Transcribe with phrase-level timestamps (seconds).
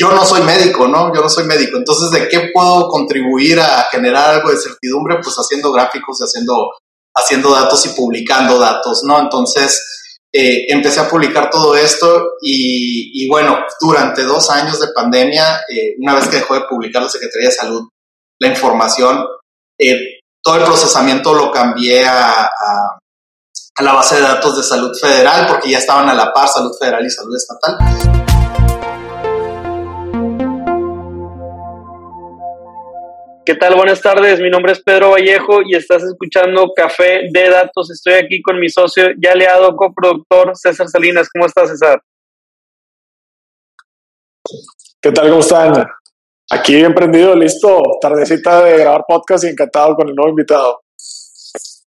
[0.00, 1.14] yo no soy médico, ¿no?
[1.14, 1.76] Yo no soy médico.
[1.76, 5.18] Entonces, ¿de qué puedo contribuir a generar algo de certidumbre?
[5.22, 6.70] Pues haciendo gráficos y haciendo,
[7.14, 9.20] haciendo datos y publicando datos, ¿no?
[9.20, 15.96] Entonces, eh, empecé a publicar todo esto y, bueno, durante dos años de pandemia, eh,
[16.00, 17.88] una vez que dejó de publicar la Secretaría de Salud
[18.40, 19.26] la información,
[19.78, 22.48] eh, todo el procesamiento lo cambié a
[23.80, 27.04] la base de datos de salud federal porque ya estaban a la par salud federal
[27.04, 28.29] y salud estatal.
[33.50, 33.74] ¿Qué tal?
[33.74, 37.90] Buenas tardes, mi nombre es Pedro Vallejo y estás escuchando Café de Datos.
[37.90, 41.28] Estoy aquí con mi socio y aliado coproductor César Salinas.
[41.32, 42.00] ¿Cómo estás, César?
[45.02, 45.30] ¿Qué tal?
[45.30, 45.84] ¿Cómo están?
[46.48, 47.82] Aquí emprendido, listo.
[48.00, 50.82] Tardecita de grabar podcast y encantado con el nuevo invitado.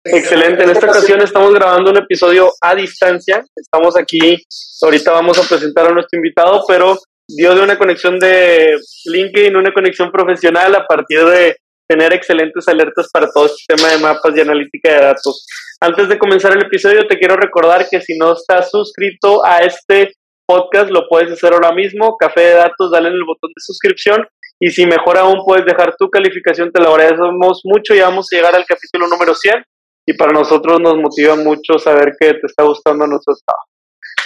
[0.05, 0.63] Excelente.
[0.63, 3.44] En esta ocasión estamos grabando un episodio a distancia.
[3.54, 4.41] Estamos aquí.
[4.84, 6.98] Ahorita vamos a presentar a nuestro invitado, pero
[7.35, 11.55] dio de una conexión de LinkedIn, una conexión profesional a partir de
[11.87, 15.46] tener excelentes alertas para todo el sistema de mapas y analítica de datos.
[15.82, 20.13] Antes de comenzar el episodio, te quiero recordar que si no estás suscrito a este
[20.46, 22.15] podcast, lo puedes hacer ahora mismo.
[22.18, 24.26] Café de Datos, dale en el botón de suscripción.
[24.59, 27.93] Y si mejor aún puedes dejar tu calificación, te lo agradecemos mucho.
[27.93, 29.63] Ya vamos a llegar al capítulo número 100
[30.05, 33.71] y para nosotros nos motiva mucho saber que te está gustando nuestro trabajo.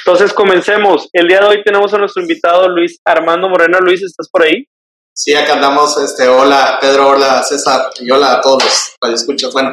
[0.06, 1.10] Entonces, comencemos.
[1.14, 3.80] El día de hoy tenemos a nuestro invitado Luis Armando Moreno.
[3.80, 4.64] Luis, ¿estás por ahí?
[5.12, 5.98] Sí, acá andamos.
[5.98, 9.52] Este, hola, Pedro, hola, César, y hola a todos los escuchas.
[9.52, 9.72] Bueno,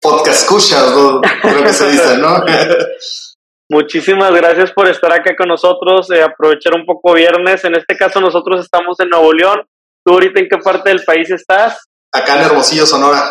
[0.00, 1.20] podcast escuchas, ¿no?
[1.42, 2.42] creo que se dice, ¿no?
[3.70, 7.62] Muchísimas gracias por estar acá con nosotros, eh, aprovechar un poco viernes.
[7.64, 9.60] En este caso, nosotros estamos en Nuevo León.
[10.02, 11.84] ¿Tú ahorita en qué parte del país estás?
[12.14, 13.30] Acá en Hermosillo, Sonora.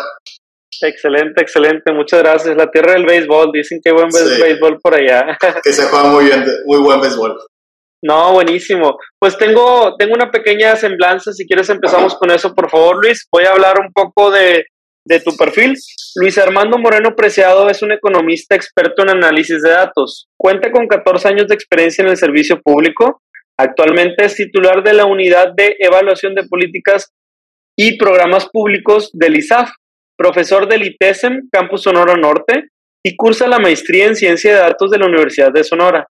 [0.82, 2.56] Excelente, excelente, muchas gracias.
[2.56, 5.36] La tierra del béisbol, dicen que buen béisbol por allá.
[5.62, 7.36] Que se juega muy bien, muy buen béisbol.
[8.02, 8.98] No, buenísimo.
[9.18, 13.26] Pues tengo, tengo una pequeña semblanza, si quieres empezamos con eso, por favor, Luis.
[13.32, 14.66] Voy a hablar un poco de,
[15.06, 15.74] de tu perfil.
[16.16, 20.28] Luis Armando Moreno Preciado es un economista experto en análisis de datos.
[20.36, 23.22] Cuenta con 14 años de experiencia en el servicio público.
[23.58, 27.12] Actualmente es titular de la unidad de evaluación de políticas
[27.78, 29.70] y programas públicos del ISAF,
[30.16, 32.68] profesor del ITESM, Campus Sonora Norte,
[33.04, 36.06] y cursa la maestría en Ciencia de Datos de la Universidad de Sonora.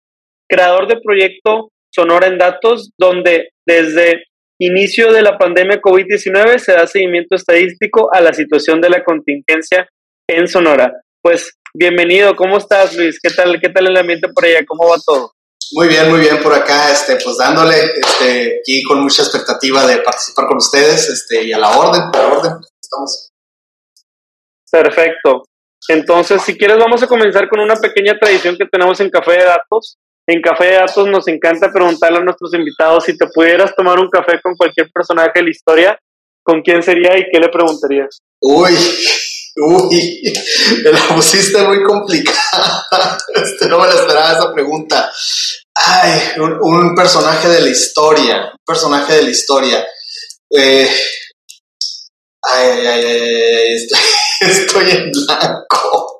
[0.47, 4.25] Creador de proyecto Sonora en Datos, donde desde
[4.61, 9.87] inicio de la pandemia COVID-19 se da seguimiento estadístico a la situación de la contingencia
[10.29, 10.93] en Sonora.
[11.21, 13.19] Pues bienvenido, ¿cómo estás Luis?
[13.21, 14.59] ¿Qué tal, qué tal el ambiente por allá?
[14.67, 15.31] ¿Cómo va todo?
[15.71, 19.97] Muy bien, muy bien por acá, este, pues dándole, este, aquí con mucha expectativa de
[19.97, 23.32] participar con ustedes, este, y a la orden, a la orden, estamos.
[24.73, 25.44] Perfecto.
[25.88, 29.44] Entonces, si quieres, vamos a comenzar con una pequeña tradición que tenemos en Café de
[29.44, 29.97] Datos.
[30.28, 34.09] En Café de Datos nos encanta preguntarle a nuestros invitados si te pudieras tomar un
[34.09, 36.00] café con cualquier personaje de la historia,
[36.41, 38.17] ¿con quién sería y qué le preguntarías?
[38.41, 38.75] Uy,
[39.57, 40.33] uy,
[40.83, 42.83] me la pusiste muy complicada.
[43.35, 45.12] Este, no me la esperaba esa pregunta.
[45.75, 49.85] Ay, un, un personaje de la historia, un personaje de la historia.
[50.50, 50.88] Eh,
[52.43, 53.99] Ay, ay, ay, ay, estoy,
[54.41, 56.19] estoy en blanco.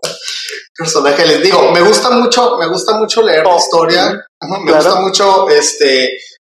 [0.75, 4.25] Personaje, les digo, me gusta mucho, me gusta mucho leer la historia,
[4.63, 5.85] me gusta mucho, este,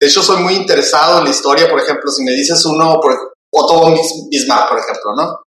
[0.00, 3.36] de hecho soy muy interesado en la historia, por ejemplo, si me dices uno, por
[3.52, 3.94] Otto
[4.28, 5.45] Bismarck, por ejemplo, ¿no?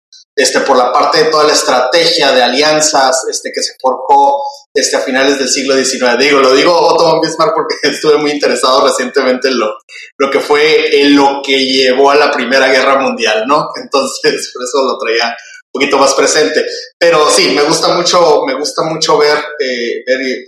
[0.42, 4.42] Este, por la parte de toda la estrategia de alianzas, este, que se forjó,
[4.74, 6.18] este, a finales del siglo XIX.
[6.18, 9.72] Digo, lo digo Otto von Bismarck porque estuve muy interesado recientemente en lo,
[10.18, 13.70] lo que fue en lo que llevó a la Primera Guerra Mundial, ¿no?
[13.76, 16.66] Entonces, por eso lo traía un poquito más presente.
[16.98, 20.44] Pero sí, me gusta mucho, me gusta mucho ver, eh, ver, eh,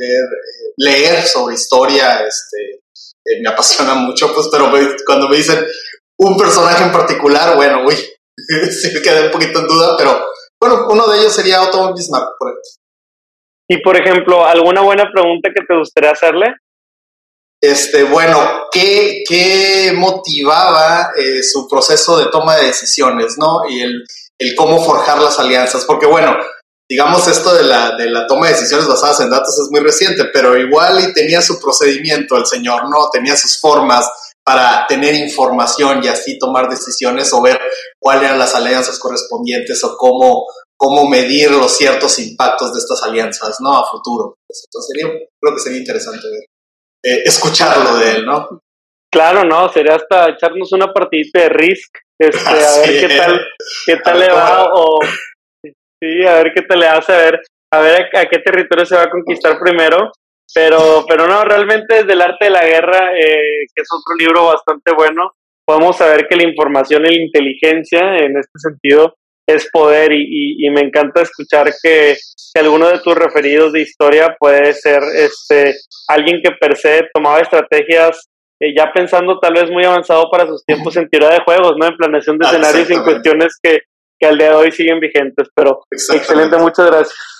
[0.78, 2.81] leer sobre historia, este,
[3.25, 4.72] eh, me apasiona mucho, pues, pero
[5.06, 5.64] cuando me dicen
[6.18, 7.96] un personaje en particular, bueno, uy,
[8.71, 10.25] sí me quedé un poquito en duda, pero
[10.61, 12.69] bueno, uno de ellos sería Otto Bismarck, por ejemplo.
[13.69, 16.55] Y por ejemplo, ¿alguna buena pregunta que te gustaría hacerle?
[17.61, 23.62] Este, bueno, ¿qué, qué motivaba eh, su proceso de toma de decisiones, ¿no?
[23.69, 24.03] Y el,
[24.38, 25.86] el, cómo forjar las alianzas.
[25.86, 26.36] Porque bueno,
[26.89, 30.25] digamos esto de la, de la toma de decisiones basadas en datos es muy reciente,
[30.33, 33.09] pero igual y tenía su procedimiento el señor, ¿no?
[33.12, 34.09] Tenía sus formas
[34.45, 37.60] para tener información y así tomar decisiones o ver
[38.00, 40.45] cuáles eran las alianzas correspondientes o cómo
[40.84, 43.78] cómo medir los ciertos impactos de estas alianzas, ¿no?
[43.78, 44.36] A futuro.
[44.50, 45.07] Entonces, sería,
[45.40, 46.44] creo que sería interesante ver,
[47.06, 48.62] eh, escucharlo de él, ¿no?
[49.10, 53.42] Claro, no, sería hasta echarnos una partidita de Risk, este, a ver qué tal,
[53.86, 55.00] qué tal le va, o
[55.63, 57.39] sí, a ver qué tal le hace, a ver,
[57.72, 60.12] a ver a, qué territorio se va a conquistar primero.
[60.53, 64.45] Pero, pero no, realmente desde el arte de la guerra, eh, que es otro libro
[64.47, 65.31] bastante bueno,
[65.65, 69.15] podemos saber que la información y la inteligencia en este sentido
[69.47, 72.15] es poder y, me encanta escuchar que,
[72.55, 75.73] alguno de tus referidos de historia puede ser este
[76.07, 78.29] alguien que per se tomaba estrategias
[78.59, 81.88] eh, ya pensando tal vez muy avanzado para sus tiempos en teoría de juegos, ¿no?
[81.88, 83.79] En planeación de escenarios y en cuestiones que,
[84.19, 87.32] que al día de hoy siguen vigentes, pero excelente, muchas gracias.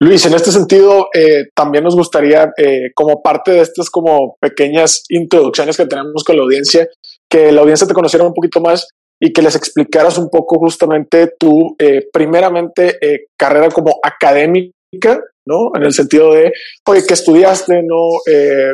[0.00, 5.02] Luis, en este sentido, eh, también nos gustaría, eh, como parte de estas como pequeñas
[5.08, 6.88] introducciones que tenemos con la audiencia,
[7.28, 8.86] que la audiencia te conociera un poquito más
[9.20, 12.96] y que les explicaras un poco justamente tu, eh, primeramente,
[13.36, 15.72] carrera como académica, ¿no?
[15.74, 16.52] En el sentido de,
[16.86, 18.20] oye, ¿qué estudiaste, no?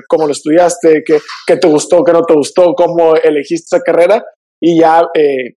[0.06, 1.02] ¿Cómo lo estudiaste?
[1.06, 2.04] ¿Qué, ¿Qué, te gustó?
[2.04, 2.74] ¿Qué no te gustó?
[2.74, 4.22] ¿Cómo elegiste esa carrera?
[4.60, 5.02] Y ya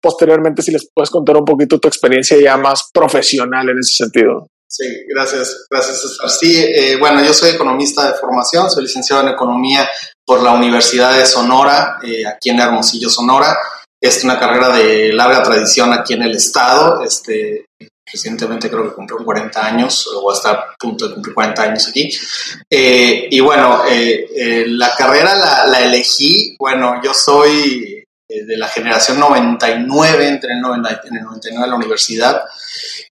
[0.01, 4.47] posteriormente, si les puedes contar un poquito tu experiencia ya más profesional en ese sentido.
[4.69, 6.29] Sí, gracias, gracias César.
[6.29, 9.89] Sí, eh, bueno, yo soy economista de formación, soy licenciado en economía
[10.25, 13.57] por la Universidad de Sonora, eh, aquí en Hermosillo, Sonora.
[13.99, 17.01] Es una carrera de larga tradición aquí en el estado.
[17.01, 17.65] Este,
[18.11, 22.09] recientemente creo que cumplió 40 años o hasta a punto de cumplir 40 años aquí.
[22.69, 27.96] Eh, y bueno, la carrera la, la, elegí, bueno, yo soy
[28.29, 32.41] de la generación 99, entré en, en el 99 a la universidad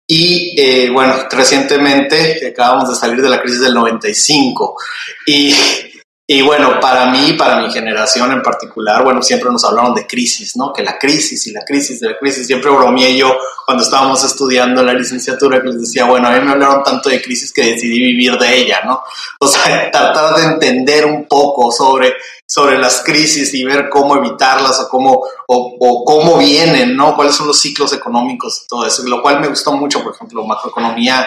[0.06, 4.76] y eh, bueno, recientemente acabamos de salir de la crisis del 95
[5.26, 5.54] y,
[6.28, 10.54] y bueno, para mí, para mi generación en particular, bueno, siempre nos hablaron de crisis,
[10.56, 10.72] ¿no?
[10.72, 14.82] Que la crisis y la crisis de la crisis, siempre bromeé yo cuando estábamos estudiando
[14.82, 18.00] la licenciatura que les decía, bueno, a mí me hablaron tanto de crisis que decidí
[18.00, 19.02] vivir de ella, ¿no?
[19.40, 22.14] O sea, tratar de entender un poco sobre
[22.48, 27.16] sobre las crisis y ver cómo evitarlas o cómo, o, cómo vienen, ¿no?
[27.16, 30.44] Cuáles son los ciclos económicos y todo eso, lo cual me gustó mucho, por ejemplo,
[30.44, 31.26] macroeconomía,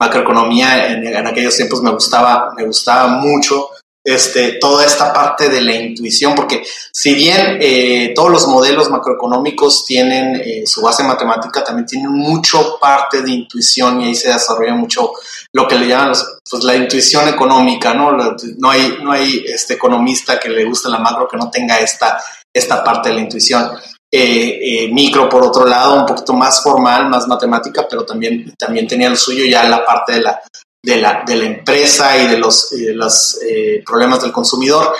[0.00, 3.70] macroeconomía en, en aquellos tiempos me gustaba, me gustaba mucho
[4.06, 6.62] este, toda esta parte de la intuición, porque
[6.92, 12.78] si bien eh, todos los modelos macroeconómicos tienen eh, su base matemática, también tienen mucho
[12.80, 15.10] parte de intuición y ahí se desarrolla mucho
[15.52, 16.12] lo que le llaman
[16.48, 18.12] pues, la intuición económica, ¿no?
[18.12, 22.22] No hay, no hay este economista que le guste la macro que no tenga esta,
[22.54, 23.72] esta parte de la intuición.
[24.08, 29.10] Eh, micro, por otro lado, un poquito más formal, más matemática, pero también, también tenía
[29.10, 30.40] lo suyo ya la parte de la,
[30.86, 34.94] de la, de la empresa y de los, los eh, problemas del consumidor.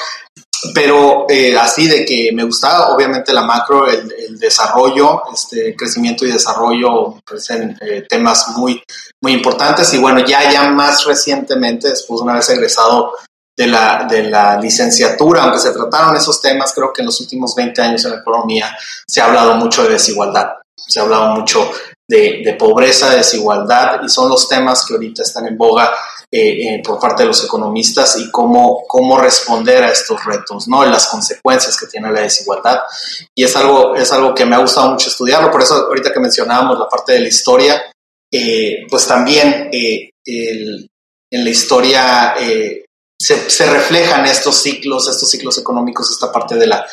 [0.75, 6.33] Pero eh, así de que me gustaba, obviamente, la macro, el, desarrollo, este crecimiento y
[6.33, 8.83] desarrollo, me parecen eh, temas muy,
[9.23, 9.95] muy importantes.
[9.95, 13.13] Y bueno, ya, ya más recientemente, después de una vez egresado
[13.57, 17.55] de la, de la licenciatura, aunque se trataron esos temas, creo que en los últimos
[17.55, 21.71] 20 años en la economía se ha hablado mucho de desigualdad, se ha hablado mucho
[22.09, 25.93] de, pobreza, desigualdad, y son los temas que ahorita están en boga
[26.31, 30.85] eh, eh, por parte de los economistas y cómo, cómo responder a estos retos, ¿no?
[30.85, 32.81] Las consecuencias que tiene la desigualdad.
[33.35, 36.21] Y es algo, es algo que me ha gustado mucho estudiarlo, por eso ahorita que
[36.21, 37.83] mencionábamos la parte de la historia,
[38.33, 42.35] eh, pues también en la historia
[43.19, 46.87] se, reflejan estos ciclos, estos ciclos económicos, esta parte de la,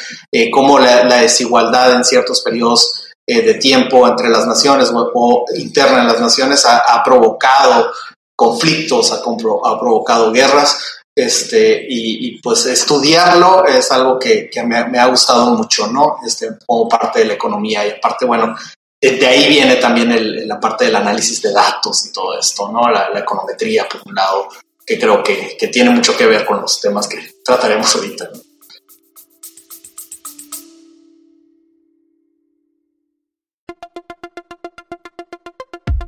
[0.52, 6.02] cómo la, la desigualdad en ciertos periodos eh, de tiempo entre las naciones o, interna
[6.02, 7.92] en las naciones ha, provocado
[8.36, 11.00] conflictos, ha, ha, provocado guerras.
[11.16, 16.18] Este, y, pues estudiarlo es algo que, que me, ha gustado mucho, ¿no?
[16.26, 18.56] Este, como parte de la economía y aparte, bueno,
[19.00, 22.90] de ahí viene también el, la parte del análisis de datos y todo esto, ¿no?
[22.90, 24.50] La, econometría, por un lado,
[24.86, 28.30] que creo que, que, tiene mucho que ver con los temas que trataremos ahorita.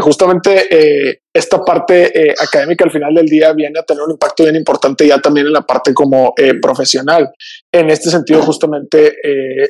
[0.00, 4.42] Justamente eh, esta parte eh, académica al final del día viene a tener un impacto
[4.42, 7.30] bien importante ya también en la parte como eh, profesional.
[7.72, 9.16] En este sentido, justamente,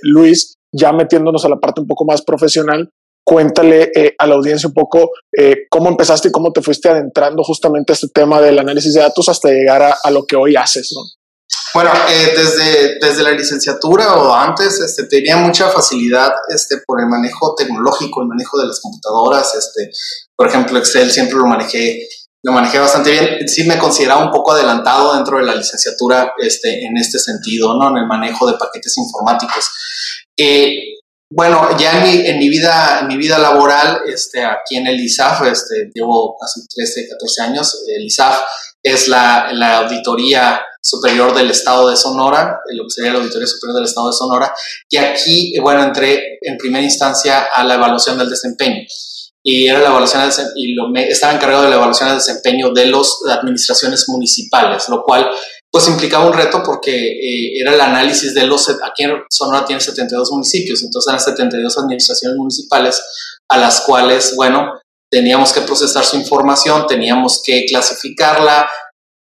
[0.02, 2.90] Luis, ya metiéndonos a la parte un poco más profesional,
[3.24, 5.10] cuéntale a la audiencia un poco
[5.70, 9.28] cómo empezaste y cómo te fuiste adentrando justamente a este tema del análisis de datos
[9.28, 11.17] hasta llegar a, a lo que hoy haces, ¿no?
[11.74, 17.06] Bueno, eh, desde, desde la licenciatura o antes este, tenía mucha facilidad este, por el
[17.06, 19.54] manejo tecnológico, el manejo de las computadoras.
[19.54, 19.90] Este,
[20.34, 22.08] por ejemplo, Excel siempre lo manejé,
[22.42, 23.48] lo manejé bastante bien.
[23.48, 27.90] Sí me consideraba un poco adelantado dentro de la licenciatura este, en este sentido, ¿no?
[27.90, 29.70] en el manejo de paquetes informáticos.
[30.38, 30.98] Eh,
[31.30, 34.98] bueno, ya en mi, en mi, vida, en mi vida laboral, este, aquí en el
[34.98, 38.40] ISAF, este, llevo casi 13, 14 años, el ISAF
[38.82, 43.76] es la, la auditoría superior del Estado de Sonora, lo que sería la Auditoría Superior
[43.76, 44.54] del Estado de Sonora,
[44.88, 48.82] y aquí, bueno, entré en primera instancia a la evaluación del desempeño.
[49.42, 53.20] Y era la evaluación y lo, estaba encargado de la evaluación del desempeño de las
[53.30, 55.30] administraciones municipales, lo cual
[55.70, 59.80] pues implicaba un reto porque eh, era el análisis de los, aquí en Sonora tiene
[59.80, 63.00] 72 municipios, entonces eran 72 administraciones municipales
[63.48, 64.72] a las cuales, bueno,
[65.10, 68.68] teníamos que procesar su información, teníamos que clasificarla,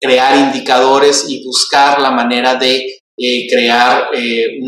[0.01, 4.59] crear indicadores y buscar la manera de eh, crear eh,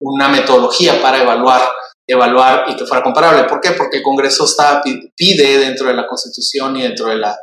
[0.00, 1.62] una metodología para evaluar,
[2.08, 3.44] evaluar y que fuera comparable.
[3.44, 3.72] ¿Por qué?
[3.72, 4.82] Porque el Congreso está,
[5.16, 7.36] pide dentro de la Constitución y dentro de la,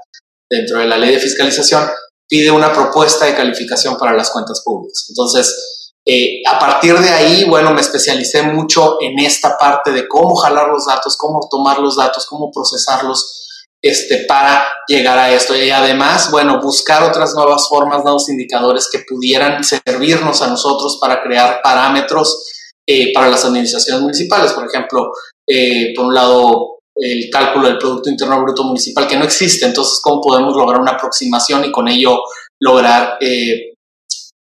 [0.49, 1.89] dentro de la ley de fiscalización,
[2.27, 5.05] pide una propuesta de calificación para las cuentas públicas.
[5.09, 10.35] Entonces, eh, a partir de ahí, bueno, me especialicé mucho en esta parte de cómo
[10.35, 13.41] jalar los datos, cómo tomar los datos, cómo procesarlos
[13.83, 15.55] este, para llegar a esto.
[15.55, 21.21] Y además, bueno, buscar otras nuevas formas, nuevos indicadores que pudieran servirnos a nosotros para
[21.21, 22.47] crear parámetros
[22.87, 24.53] eh, para las administraciones municipales.
[24.53, 25.11] Por ejemplo,
[25.47, 29.65] eh, por un lado, el cálculo del Producto Interno Bruto Municipal, que no existe.
[29.65, 32.19] Entonces, ¿cómo podemos lograr una aproximación y con ello
[32.59, 33.70] lograr, eh,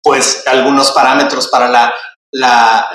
[0.06, 1.94] pues, algunos parámetros para la
[2.32, 2.90] la,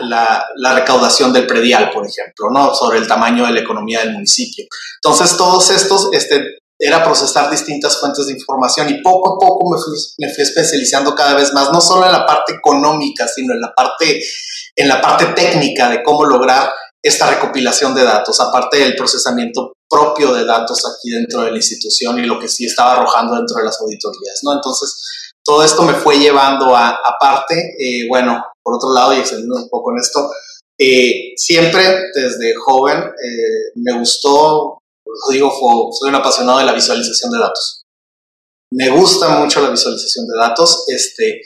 [0.57, 2.75] la, recaudación del predial, por ejemplo, ¿no?
[2.75, 4.67] Sobre el tamaño de la economía del municipio.
[5.03, 9.81] Entonces, todos estos, este, era procesar distintas fuentes de información y poco a poco me
[9.81, 13.63] fui, me fui, especializando cada vez más, no solo en la parte económica, sino en
[13.63, 14.23] la parte,
[14.77, 16.71] en la parte técnica de cómo lograr
[17.03, 22.19] esta recopilación de datos, aparte del procesamiento propio de datos aquí dentro de la institución
[22.19, 24.53] y lo que sí estaba arrojando dentro de las auditorías, ¿no?
[24.53, 29.57] Entonces, todo esto me fue llevando a, aparte, eh, bueno, por otro lado, y extendiendo
[29.57, 30.31] un poco en esto,
[30.79, 31.83] eh, siempre
[32.15, 34.79] desde joven eh, me gustó,
[35.31, 35.51] digo,
[35.99, 37.83] soy un apasionado de la visualización de datos.
[38.73, 40.85] Me gusta mucho la visualización de datos.
[40.87, 41.41] Este,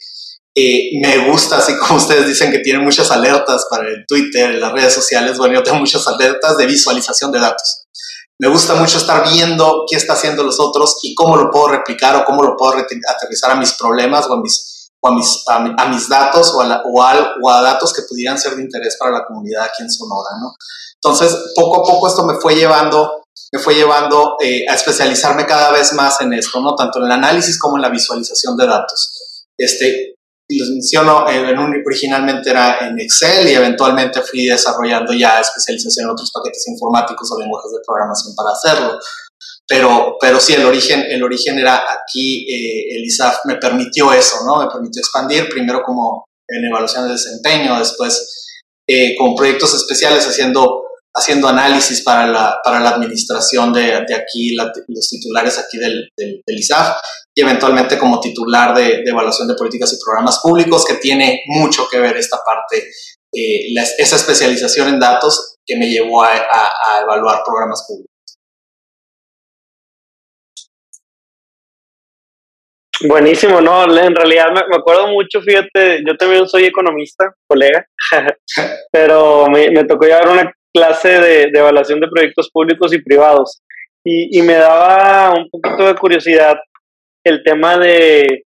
[1.02, 4.92] me gusta, así como ustedes dicen que tienen muchas alertas para el Twitter, las redes
[4.92, 7.84] sociales, bueno, yo tengo muchas alertas de visualización de datos.
[8.40, 12.16] Me gusta mucho estar viendo qué está haciendo los otros y cómo lo puedo replicar
[12.16, 14.74] o cómo lo puedo aterrizar a mis problemas o a mis
[15.06, 19.26] a mis, datos o a, o, a, datos que pudieran ser de interés para la
[19.26, 20.54] comunidad aquí en Sonora, ¿no?
[20.94, 25.70] Entonces, poco a poco esto me fue llevando, me fue llevando eh, a especializarme cada
[25.72, 26.74] vez más en esto, ¿no?
[26.74, 29.44] Tanto en el análisis como en la visualización de datos.
[29.58, 30.13] Este,
[30.48, 31.54] les menciono, eh,
[31.86, 37.40] originalmente era en Excel y eventualmente fui desarrollando ya especialización en otros paquetes informáticos o
[37.40, 38.98] lenguajes de programación para hacerlo.
[39.66, 44.44] Pero, pero sí, el origen, el origen era aquí, eh, el ISAF me permitió eso,
[44.44, 44.62] ¿no?
[44.62, 48.50] Me permitió expandir, primero como en evaluación de desempeño, después
[48.86, 50.84] eh, con proyectos especiales haciendo,
[51.16, 56.42] haciendo análisis para la, para la administración de, de aquí, los titulares aquí del, del,
[56.46, 56.98] ISAF,
[57.34, 62.00] y eventualmente como titular de, evaluación de políticas y programas públicos, que tiene mucho que
[62.00, 62.88] ver esta parte,
[63.32, 66.30] eh, esa especialización en datos que me llevó a,
[67.02, 68.10] evaluar programas públicos.
[73.06, 77.84] Buenísimo, no, en realidad me, acuerdo mucho, fíjate, yo también soy economista, colega,
[78.92, 83.62] pero me, tocó llevar una clase de, evaluación de proyectos públicos y privados
[84.04, 86.56] y, me daba un poquito de curiosidad
[87.24, 88.44] el tema de,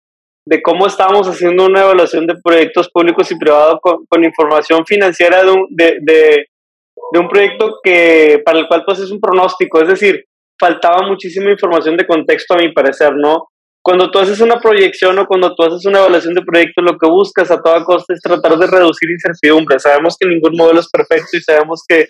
[0.64, 5.68] cómo estábamos haciendo una evaluación de proyectos públicos y privados con, información financiera de un,
[5.70, 10.26] de un proyecto que para el cual pues es un pronóstico, es decir,
[10.60, 13.50] faltaba muchísima información de contexto a mi parecer, ¿no?
[13.84, 17.10] Cuando tú haces una proyección o cuando tú haces una evaluación de proyecto, lo que
[17.10, 19.78] buscas a toda costa es tratar de reducir incertidumbre.
[19.78, 22.08] Sabemos que ningún modelo es perfecto y sabemos que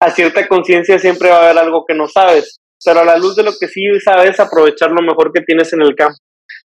[0.00, 3.36] a cierta conciencia siempre va a haber algo que no sabes, pero a la luz
[3.36, 6.16] de lo que sí sabes, aprovechar lo mejor que tienes en el campo.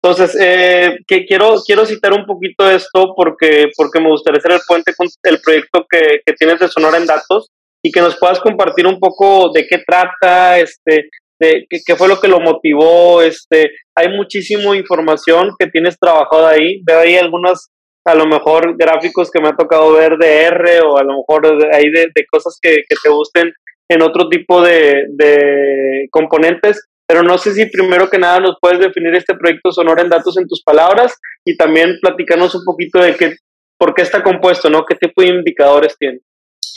[0.00, 4.60] Entonces, eh, que quiero, quiero citar un poquito esto porque, porque me gustaría hacer el
[4.64, 7.48] puente con el proyecto que, que tienes de Sonora en Datos
[7.82, 12.20] y que nos puedas compartir un poco de qué trata, este, de qué, fue lo
[12.20, 17.70] que lo motivó, este, hay muchísima información que tienes trabajado ahí, veo ahí algunas,
[18.06, 21.46] a lo mejor gráficos que me ha tocado ver de R o a lo mejor
[21.72, 23.52] ahí de, cosas que, te gusten
[23.88, 28.80] en otro tipo de, de componentes, pero no sé si primero que nada nos puedes
[28.80, 31.14] definir este proyecto Sonora en datos en tus palabras
[31.44, 33.36] y también platicarnos un poquito de qué,
[33.78, 34.84] por qué está compuesto, ¿no?
[34.84, 36.20] ¿Qué tipo de indicadores tiene?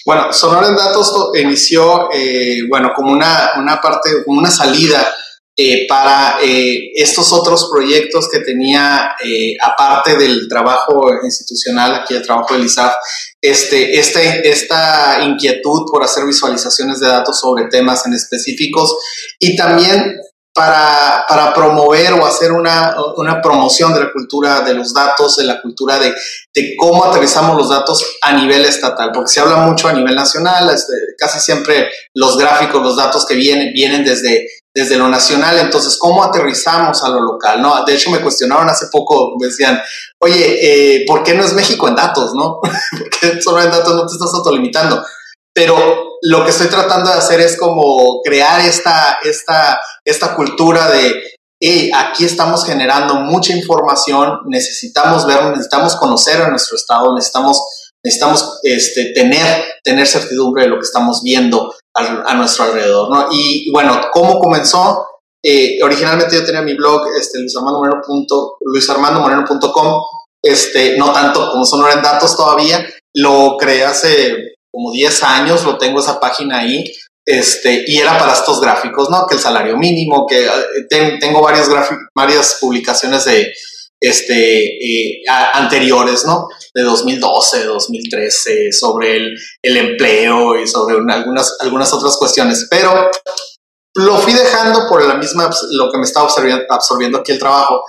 [0.05, 5.07] Bueno, Sonora en Datos inició, eh, bueno, como una, una parte, como una salida
[5.55, 9.11] eh, para eh, estos otros proyectos que tenía,
[9.61, 12.95] aparte del trabajo institucional, aquí el trabajo del ISAF,
[13.41, 18.95] este, este, esta inquietud por hacer visualizaciones de datos sobre temas en específicos
[19.37, 20.17] y también
[20.59, 25.45] para, para, promover o hacer una, una, promoción de la cultura de los datos, de
[25.45, 26.13] la cultura de,
[26.53, 30.69] de, cómo aterrizamos los datos a nivel estatal, porque se habla mucho a nivel nacional,
[30.69, 35.97] este, casi siempre los gráficos, los datos que vienen, vienen desde, desde lo nacional, entonces,
[35.97, 37.61] ¿cómo aterrizamos a lo local?
[37.61, 37.85] ¿no?
[37.85, 39.81] De hecho, me cuestionaron hace poco, me decían,
[40.21, 40.57] oye,
[40.97, 42.33] eh, ¿por qué no es México en datos?
[42.33, 42.59] ¿no?
[42.99, 45.05] porque solo en datos no te estás autolimitando?
[45.53, 51.15] Pero lo que estoy tratando de hacer es como crear esta, esta, esta cultura de,
[51.61, 57.61] hey, aquí estamos generando mucha información, necesitamos ver, necesitamos conocer a nuestro estado, necesitamos,
[58.03, 63.29] necesitamos este, tener, tener certidumbre de lo que estamos viendo a, nuestro alrededor, ¿no?
[63.31, 65.05] Y bueno, ¿cómo comenzó?
[65.43, 70.01] Eh, originalmente yo tenía mi blog, este, luisarmandomoreno.com,
[70.43, 72.85] este, no tanto como en Datos todavía,
[73.15, 76.83] lo creé hace como 10 años, lo tengo esa página ahí,
[77.25, 79.25] este, y era para estos gráficos, ¿no?
[79.27, 81.69] Que el salario mínimo, que eh, tengo varias,
[82.15, 83.51] varias publicaciones de,
[84.01, 85.21] este, eh,
[85.53, 86.47] anteriores, ¿no?
[86.73, 93.11] De 2012, 2013, sobre el, el empleo y sobre algunas, algunas otras cuestiones, pero
[93.95, 97.83] lo fui dejando por la misma, lo que me estaba absorbiendo, absorbiendo aquí el trabajo.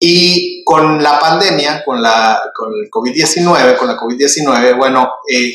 [0.00, 5.52] Y con la pandemia, con, la, con el COVID-19, con la COVID-19, bueno, eh,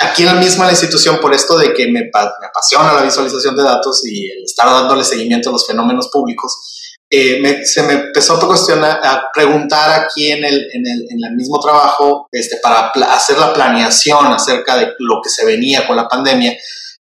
[0.00, 3.62] aquí en la misma institución, por esto de que me, me, apasiona la visualización de
[3.62, 6.80] datos y el estar dándole seguimiento a los fenómenos públicos,
[7.12, 11.36] eh, se me empezó a cuestionar, a preguntar aquí en el, en el, en el
[11.36, 16.08] mismo trabajo, este, para hacer la planeación acerca de lo que se venía con la
[16.08, 16.56] pandemia.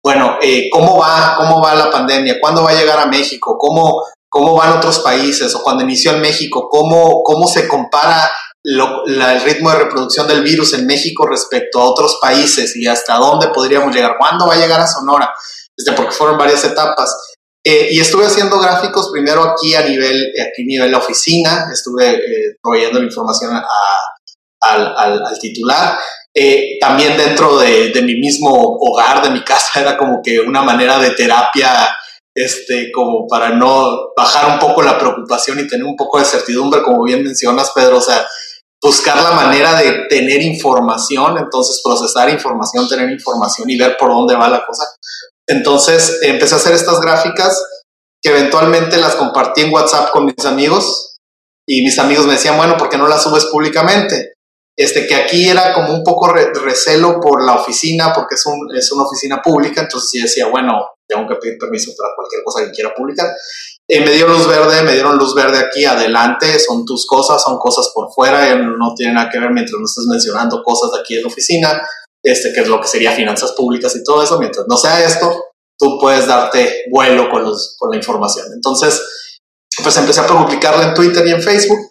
[0.02, 1.34] Bueno, eh, ¿cómo va?
[1.36, 2.40] ¿Cómo va la pandemia?
[2.40, 3.56] ¿Cuándo va a llegar a México?
[3.58, 5.54] ¿Cómo, cómo van otros países?
[5.54, 8.30] O cuando inició en México, ¿cómo, cómo se compara
[8.62, 13.48] el ritmo de reproducción del virus en México respecto a otros países y hasta dónde
[13.48, 15.32] podríamos llegar, cuándo va a llegar a Sonora,
[15.76, 17.14] este, porque fueron varias etapas.
[17.64, 22.10] Eh, y estuve haciendo gráficos primero aquí a nivel, aquí a nivel de oficina, estuve
[22.10, 23.52] eh, proveyendo la información
[24.60, 25.98] al, al, titular.
[26.34, 30.62] Eh, también dentro de, de, mi mismo hogar, de mi casa, era como que una
[30.62, 31.90] manera de terapia,
[32.34, 36.82] este, como para no bajar un poco la preocupación y tener un poco de certidumbre,
[36.82, 37.98] como bien mencionas, Pedro.
[37.98, 38.26] O sea,
[38.82, 44.36] buscar la manera de tener información, entonces procesar información, tener información y ver por dónde
[44.36, 44.84] va la cosa.
[45.46, 47.62] Entonces empecé a hacer estas gráficas
[48.22, 51.16] que eventualmente las compartí en WhatsApp con mis amigos
[51.66, 54.34] y mis amigos me decían, bueno, ¿por qué no las subes públicamente?
[54.78, 58.90] Este, que aquí era como un poco recelo por la oficina, porque es, un, es
[58.92, 60.72] una oficina pública, entonces sí decía, bueno,
[61.06, 63.28] tengo que pedir permiso para cualquier cosa que quiera publicar.
[63.92, 67.58] Eh, me dio luz verde, me dieron luz verde aquí, adelante, son tus cosas, son
[67.58, 71.16] cosas por fuera, no tiene nada que ver mientras no estés mencionando cosas de aquí
[71.16, 71.88] en la oficina,
[72.22, 75.46] este, que es lo que sería finanzas públicas y todo eso, mientras no sea esto,
[75.76, 78.46] tú puedes darte vuelo con, los, con la información.
[78.54, 79.02] Entonces,
[79.82, 81.90] pues empecé a publicarla en Twitter y en Facebook.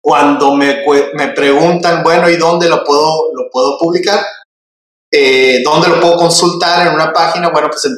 [0.00, 4.24] Cuando me, me preguntan, bueno, ¿y dónde lo puedo, lo puedo publicar?
[5.12, 7.50] Eh, ¿Dónde lo puedo consultar en una página?
[7.50, 7.88] Bueno, pues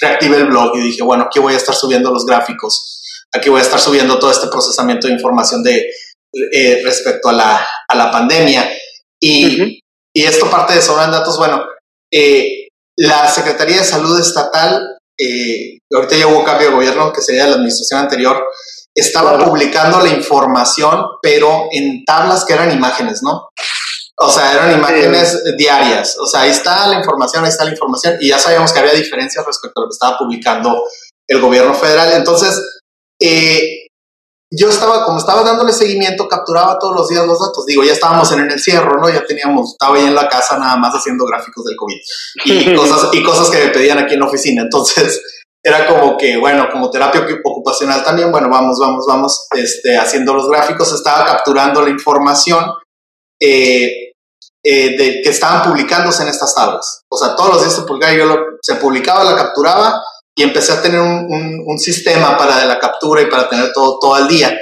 [0.00, 3.00] reactivé el blog y dije, bueno, aquí voy a estar subiendo los gráficos,
[3.32, 5.86] aquí voy a estar subiendo todo este procesamiento de información de,
[6.52, 8.68] eh, respecto a la, a la pandemia.
[9.20, 9.80] Y,
[10.12, 11.64] y, esto parte de Sobran Datos, bueno,
[12.12, 17.44] eh, la Secretaría de Salud Estatal, eh, ahorita ya hubo cambio de gobierno, que sería
[17.44, 18.44] de la administración anterior,
[18.94, 23.48] estaba publicando la información, pero en tablas que eran imágenes, ¿no?
[24.20, 26.16] O sea, eran imágenes diarias.
[26.18, 28.16] O sea, ahí está la información, ahí está la información.
[28.20, 30.84] Y ya sabíamos que había diferencias respecto a lo que estaba publicando
[31.28, 32.12] el gobierno federal.
[32.14, 32.60] Entonces,
[33.20, 33.86] eh,
[34.50, 37.66] yo estaba, como estaba dándole seguimiento, capturaba todos los días los datos.
[37.66, 39.08] Digo, ya estábamos en el encierro, ¿no?
[39.08, 41.96] Ya teníamos, estaba ahí en la casa nada más haciendo gráficos del COVID
[42.44, 44.62] y cosas, y cosas que me pedían aquí en la oficina.
[44.62, 45.22] Entonces,
[45.62, 50.48] era como que, bueno, como terapia ocupacional también, bueno, vamos, vamos, vamos, este, haciendo los
[50.48, 52.64] gráficos, estaba capturando la información.
[53.40, 54.07] Eh,
[54.70, 57.00] eh, de, que estaban publicándose en estas tablas.
[57.08, 60.04] O sea, todos los días se publicaba, yo lo, se publicaba, la capturaba
[60.36, 64.14] y empecé a tener un, un, sistema para la captura y para tener todo, todo
[64.14, 64.54] al día.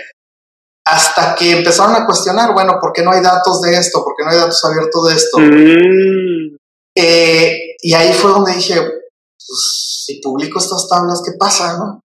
[0.87, 4.05] Hasta que empezaron a cuestionar, bueno, ¿por qué no hay datos de esto?
[4.05, 5.39] ¿Por qué no hay datos abiertos de esto?
[5.41, 6.57] Mm.
[6.97, 11.79] Eh, y ahí fue donde dije, pues, si publico estas tablas, ¿qué pasa?
[11.79, 12.01] No?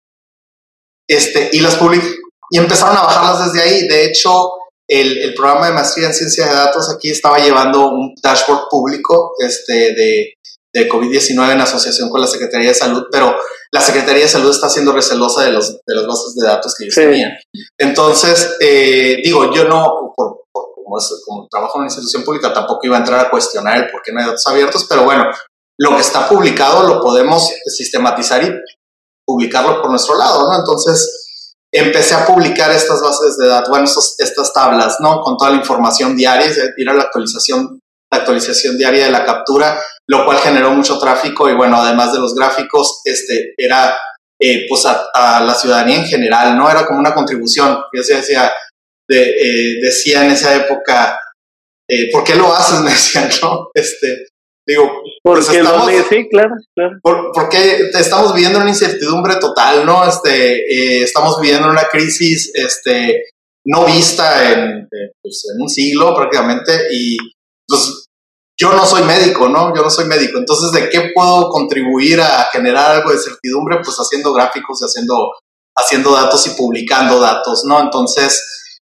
[1.09, 2.15] Este, y las publiqué
[2.51, 3.89] y empezaron a bajarlas desde ahí.
[3.89, 4.51] De hecho,
[4.89, 9.35] el, el, programa de maestría en ciencia de datos aquí estaba llevando un dashboard público
[9.39, 10.35] este, de,
[10.73, 13.35] de COVID-19 en asociación con la Secretaría de Salud, pero
[13.73, 16.85] la Secretaría de Salud está siendo recelosa de, los, de las bases de datos que
[16.85, 17.33] ellos tenían.
[17.79, 22.97] Entonces, eh, digo, yo no, por, como, como, trabajo en una institución pública, tampoco iba
[22.97, 25.25] a entrar a cuestionar el por qué no hay datos abiertos, pero bueno,
[25.79, 28.53] lo que está publicado lo podemos sistematizar y
[29.27, 30.59] publicarlo por nuestro lado, ¿no?
[30.59, 31.26] Entonces,
[31.73, 35.21] empecé a publicar estas bases de datos, bueno, estas tablas, ¿no?
[35.21, 37.81] Con toda la información diaria, ir a la actualización,
[38.13, 42.21] la actualización diaria de la captura, lo cual generó mucho tráfico y bueno, además de
[42.21, 43.97] los gráficos, este, era
[44.41, 46.71] eh, pues a, la ciudadanía en general, ¿no?
[46.71, 48.53] Era como una contribución, yo decía,
[49.09, 51.19] de, eh, decía en esa época,
[51.89, 52.81] eh, ¿por qué lo haces?
[52.83, 53.69] Me decían, ¿no?
[53.75, 54.27] Este,
[54.67, 57.31] Digo, pues estamos, sí, claro, claro.
[57.33, 60.05] porque estamos viviendo una incertidumbre total, ¿no?
[60.05, 63.27] Este, eh, estamos viviendo una crisis este,
[63.65, 64.89] no vista en,
[65.23, 67.17] pues, en un siglo prácticamente y
[67.69, 68.07] pues
[68.59, 69.75] yo no soy médico, ¿no?
[69.75, 70.39] Yo no soy médico.
[70.39, 73.79] Entonces, ¿de qué puedo contribuir a generar algo de certidumbre?
[73.85, 75.33] Pues haciendo gráficos y haciendo,
[75.77, 77.81] haciendo datos y publicando datos, ¿no?
[77.81, 78.43] Entonces,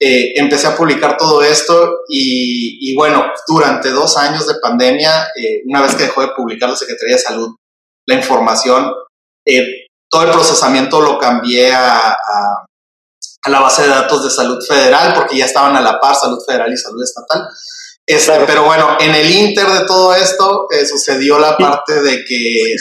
[0.04, 5.80] eh, empecé a publicar todo esto y, bueno, durante dos años de pandemia, eh, una
[5.80, 7.54] vez que dejó de publicar la Secretaría de Salud
[8.08, 8.92] la información,
[9.46, 12.66] eh, todo el procesamiento lo cambié a, a,
[13.48, 16.72] la base de datos de salud federal porque ya estaban a la par salud federal
[16.72, 17.46] y salud estatal.
[18.04, 22.74] Este, Pero bueno, en el inter de todo esto sucedió la parte de que,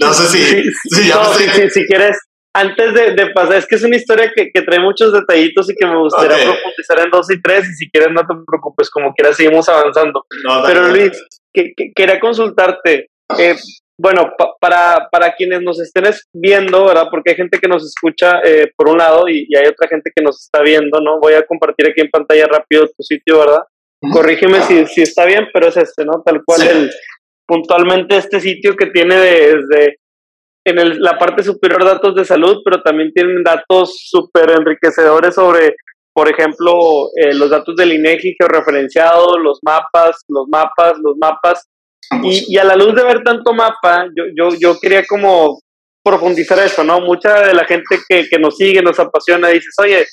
[0.00, 2.16] no sé si, si quieres,
[2.56, 5.98] antes de, pasar, es que es una historia que, trae muchos detallitos y que me
[5.98, 9.68] gustaría profundizar en dos y tres, y si quieres no te preocupes, como quieras seguimos
[9.68, 10.24] avanzando.
[10.64, 11.20] Pero Luis,
[11.52, 13.56] que, quería consultarte, eh,
[13.98, 17.08] bueno, para, para quienes nos estén viendo, ¿verdad?
[17.10, 20.22] Porque hay gente que nos escucha eh, por un lado y, hay otra gente que
[20.22, 21.18] nos está viendo, ¿no?
[21.18, 23.64] Voy a compartir aquí en pantalla rápido tu sitio, ¿verdad?
[24.12, 26.22] Corrígeme si, si está bien, pero es este, ¿no?
[26.24, 26.90] Tal cual el,
[27.46, 29.98] puntualmente este sitio que tiene desde
[30.64, 35.76] en la parte superior datos de salud, pero también tienen datos súper enriquecedores sobre,
[36.12, 41.68] por ejemplo, eh, los datos del INEGI georreferenciados, los mapas, los mapas, los mapas.
[42.22, 45.58] Y, a la luz de ver tanto mapa, yo, yo, yo quería como
[46.02, 47.00] profundizar eso, ¿no?
[47.00, 50.04] Mucha de la gente que, que nos sigue, nos apasiona, dices, oye,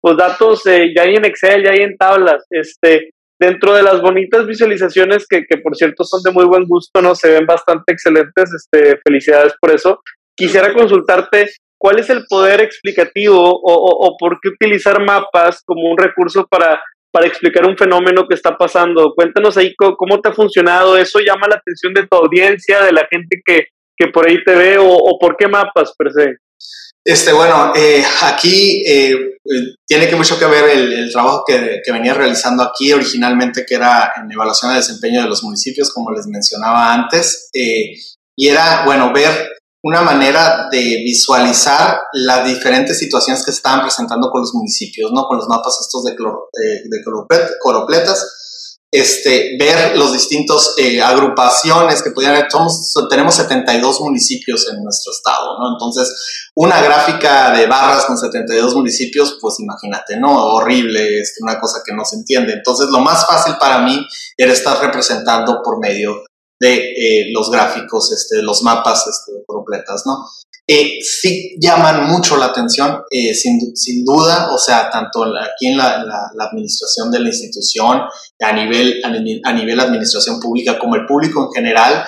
[0.00, 4.00] pues datos eh, ya hay en Excel, ya hay en tablas, este, dentro de las
[4.00, 7.92] bonitas visualizaciones que, que, por cierto son de muy buen gusto, no se ven bastante
[7.92, 10.00] excelentes, este, felicidades por eso.
[10.34, 16.46] Quisiera consultarte cuál es el poder explicativo o, por qué utilizar mapas como un recurso
[16.46, 19.12] para, para explicar un fenómeno que está pasando.
[19.14, 23.06] Cuéntanos ahí cómo, te ha funcionado, eso llama la atención de tu audiencia, de la
[23.10, 26.36] gente que, que por ahí te ve o, o por qué mapas per se.
[27.06, 29.38] Este, bueno, eh, aquí eh,
[29.86, 34.30] tiene que mucho que ver el, trabajo que, venía realizando aquí originalmente, que era en
[34.32, 37.94] evaluación de desempeño de los municipios, como les mencionaba antes, eh,
[38.36, 39.30] y era, bueno, ver
[39.84, 45.28] una manera de visualizar las diferentes situaciones que se estaban presentando con los municipios, ¿no?
[45.28, 47.04] Con los mapas estos de, de
[47.60, 48.45] coropletas
[48.92, 52.48] este, ver los distintos eh, agrupaciones que pudieran haber.
[53.10, 55.72] tenemos 72 municipios en nuestro estado, ¿no?
[55.72, 60.34] Entonces, una gráfica de barras con 72 municipios, pues imagínate, ¿no?
[60.54, 62.54] Horrible, es una cosa que no se entiende.
[62.54, 66.24] Entonces, lo más fácil para mí era estar representando por medio
[66.58, 70.26] de eh, los gráficos, este, los mapas este, completas, ¿no?
[70.68, 75.76] Eh, sí llaman mucho la atención, eh, sin, sin, duda, o sea, tanto aquí en
[75.76, 76.02] la,
[76.40, 78.02] administración de la institución,
[78.40, 82.04] a nivel, a, nivel administración pública, como el público en general,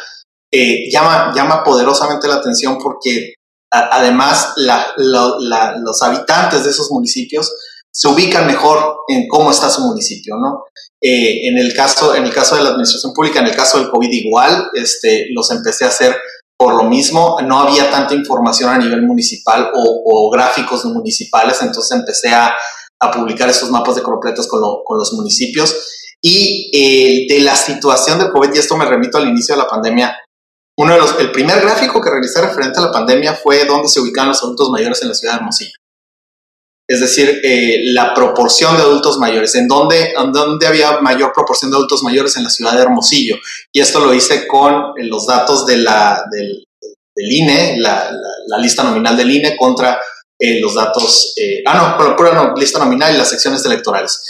[0.52, 3.34] eh, llama, llama poderosamente la atención porque
[3.70, 4.54] además
[4.96, 7.52] los habitantes de esos municipios
[7.92, 10.64] se ubican mejor en cómo está su municipio, ¿no?
[11.00, 14.10] en, el caso, en el caso de la administración pública, en el caso del COVID
[14.10, 16.16] igual, este, los empecé a hacer
[16.58, 22.30] por lo mismo, no había tanta información a nivel municipal o, gráficos municipales, entonces empecé
[22.30, 22.54] a,
[23.14, 25.94] publicar esos mapas de completos con, con los municipios.
[26.20, 29.68] Y eh, de la situación del COVID, y esto me remito al inicio de la
[29.68, 30.18] pandemia,
[30.76, 34.00] uno de los, el primer gráfico que realicé referente a la pandemia fue dónde se
[34.00, 35.72] ubicaban los adultos mayores en la ciudad de Hermosillo.
[36.88, 41.70] Es decir, eh, la proporción de adultos mayores, en dónde, en dónde había mayor proporción
[41.70, 43.36] de adultos mayores en la ciudad de Hermosillo.
[43.72, 46.64] Y esto lo hice con los datos de la, del,
[47.16, 48.10] INE, la,
[48.58, 50.00] lista nominal del INE contra
[50.38, 54.24] eh, los datos, eh, ah, no, pura lista nominal y las secciones electorales.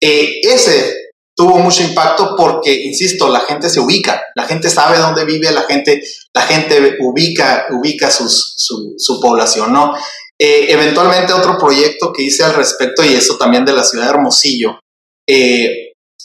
[0.00, 5.50] ese tuvo mucho impacto porque, insisto, la gente se ubica, la gente sabe dónde vive,
[5.52, 6.02] la gente,
[6.34, 9.94] la gente ubica, ubica su, su, población, ¿no?
[10.42, 14.80] Eventualmente otro proyecto que hice al respecto, y eso también de la ciudad de Hermosillo,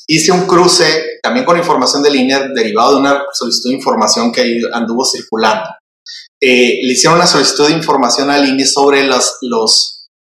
[0.07, 4.61] hice un cruce también con información de línea derivado de una solicitud de información que
[4.71, 5.69] anduvo circulando.
[6.41, 9.39] Eh, le hicieron una solicitud de información al INE sobre los,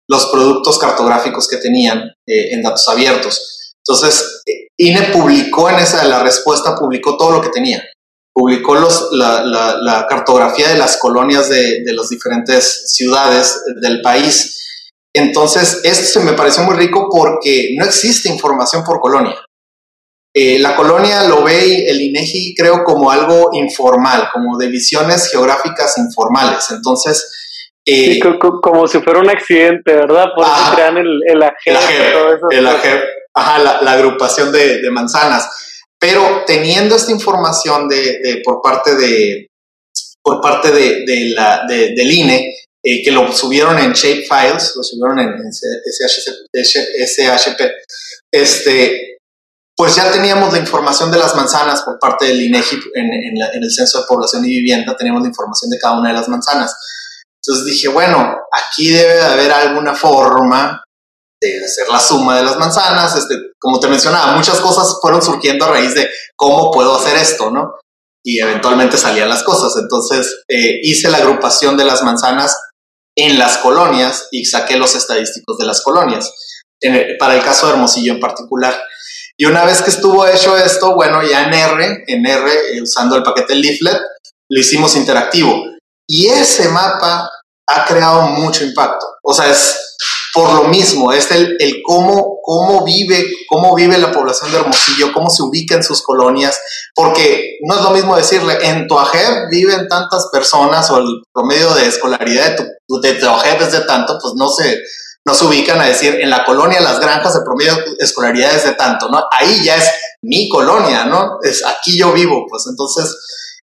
[0.09, 3.75] los productos cartográficos que tenían eh, en datos abiertos.
[3.87, 7.85] Entonces, eh, INE publicó en esa, la respuesta, publicó todo lo que tenía.
[8.37, 14.03] Publicó los, la, la, la cartografía de las colonias de, de las diferentes ciudades del
[14.03, 14.53] país.
[15.14, 19.37] Entonces, esto se me pareció muy rico porque no existe información por colonia.
[20.38, 25.96] Eh, la colonia lo ve el INEGI creo como algo informal, como de visiones geográficas
[25.96, 26.70] informales.
[26.72, 28.20] Entonces, eh,
[28.61, 30.27] como si fuera un accidente, ¿verdad?
[30.37, 31.42] Por eso crean el, el
[32.51, 32.66] El
[33.33, 35.49] ajá, la, agrupación de, manzanas.
[35.99, 39.49] Pero teniendo esta información de, por parte de
[40.23, 42.53] por parte de, la, del INE,
[42.85, 45.53] eh, que lo subieron en Shapefiles, lo subieron en,
[47.13, 47.61] SHP,
[48.33, 49.19] este,
[49.77, 53.73] pues ya teníamos la información de las manzanas por parte del INEGI en, en, el
[53.73, 56.75] Censo de Población y Vivienda, teníamos la información de cada una de las manzanas.
[57.41, 60.83] Entonces dije, bueno, aquí debe de haber alguna forma
[61.41, 63.17] de hacer la suma de las manzanas.
[63.17, 67.51] Este, como te mencionaba, muchas cosas fueron surgiendo a raíz de cómo puedo hacer esto,
[67.51, 67.75] ¿no?
[68.25, 69.75] Y eventualmente salían las cosas.
[69.81, 72.57] Entonces eh, hice la agrupación de las manzanas
[73.16, 76.33] en las colonias y saqué los estadísticos de las colonias,
[77.19, 78.79] para el caso de Hermosillo en particular.
[79.38, 83.16] Y una vez que estuvo hecho esto, bueno, ya en R, en R, eh, usando
[83.16, 84.01] el paquete Leaflet,
[84.51, 85.62] lo hicimos interactivo.
[86.09, 87.31] Y ese mapa
[87.69, 89.07] ha creado mucho impacto.
[89.23, 89.86] O sea, es
[90.37, 95.11] por lo mismo, es el, el cómo, cómo, vive, cómo vive la población de Hermosillo,
[95.14, 96.61] cómo se ubica en sus colonias,
[96.94, 101.75] porque no es lo mismo decirle, en tu AJEB viven tantas personas o el promedio
[101.75, 104.79] de escolaridad de tu, de tu AJEB es de tanto, pues no se,
[105.25, 108.64] no se ubican a decir, en la colonia Las Granjas el promedio de escolaridad es
[108.64, 109.25] de tanto, ¿no?
[109.31, 111.38] Ahí ya es mi colonia, ¿no?
[111.42, 113.16] Es aquí yo vivo, pues entonces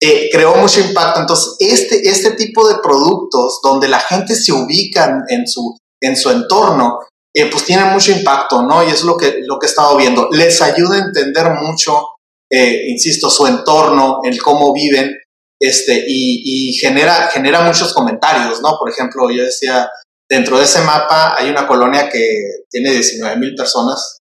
[0.01, 1.21] eh, creó mucho impacto.
[1.21, 6.31] Entonces, este, este tipo de productos donde la gente se ubica en su, en su
[6.31, 7.01] entorno,
[7.35, 8.87] eh, pues tienen mucho impacto, ¿no?
[8.87, 10.29] Y es lo que, lo que he estado viendo.
[10.33, 12.09] Les ayuda a entender mucho,
[12.51, 15.17] eh, insisto, su entorno, el cómo viven,
[15.61, 18.77] este, y, y, genera, genera muchos comentarios, ¿no?
[18.79, 19.89] Por ejemplo, yo decía,
[20.29, 24.19] Dentro de ese mapa hay una colonia que tiene 19 mil personas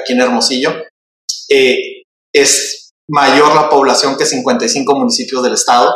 [0.00, 0.72] aquí en Hermosillo.
[1.48, 5.92] Eh, es mayor la población que 55 municipios del estado.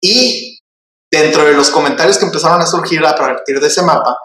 [0.00, 0.53] Y
[1.14, 4.16] dentro de los comentarios que empezaron a surgir a partir de ese mapa,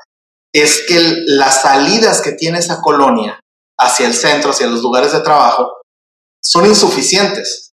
[0.52, 3.40] es que las salidas que tiene esa colonia
[3.80, 5.72] hacia el centro, hacia los lugares de trabajo,
[6.44, 7.72] son insuficientes.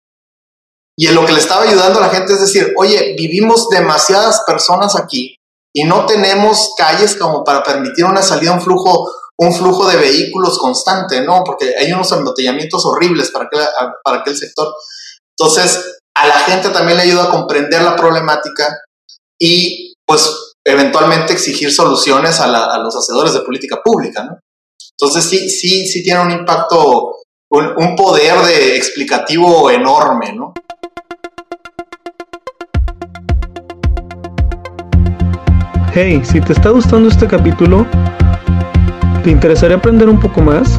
[0.99, 4.43] Y en lo que le estaba ayudando a la gente es decir, oye, vivimos demasiadas
[4.47, 5.37] personas aquí
[5.75, 10.59] y no tenemos calles como para permitir una salida, un flujo, un flujo de vehículos
[10.59, 11.43] constante, ¿no?
[11.45, 13.61] Porque hay unos embotellamientos horribles para aquel,
[14.05, 14.75] para aquel sector.
[15.39, 18.83] Entonces, a la gente también le ayuda a comprender la problemática
[19.39, 24.39] y, pues, eventualmente exigir soluciones a, los hacedores de política pública, ¿no?
[24.99, 27.17] Entonces, sí, sí, sí tiene un impacto,
[27.51, 30.55] un poder de explicativo enorme, ¿no?
[35.99, 37.87] Hey, si te está gustando este capítulo,
[39.25, 40.79] ¿te interesaría aprender un poco más?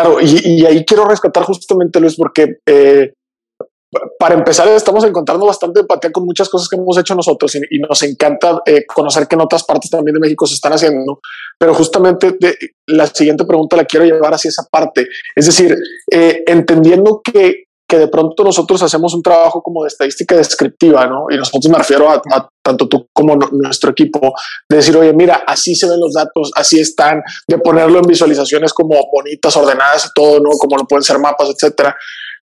[0.00, 3.12] Claro, y, ahí quiero rescatar justamente Luis, porque eh,
[4.18, 8.00] para empezar, estamos encontrando bastante empatía con muchas cosas que hemos hecho nosotros y, nos
[8.04, 11.20] encanta eh, conocer que en otras partes también de México se están haciendo.
[11.58, 12.36] Pero justamente
[12.86, 15.08] la siguiente pregunta la quiero llevar hacia esa parte.
[15.34, 15.76] Es decir,
[16.12, 21.26] eh, entendiendo que, que de pronto nosotros hacemos un trabajo como de estadística descriptiva, ¿no?
[21.30, 24.32] Y nosotros me refiero a, tanto tú como nuestro equipo,
[24.68, 28.72] de decir, oye, mira, así se ven los datos, así están, de ponerlo en visualizaciones
[28.72, 30.50] como bonitas, ordenadas y todo, ¿no?
[30.50, 31.96] Como lo pueden ser mapas, etcétera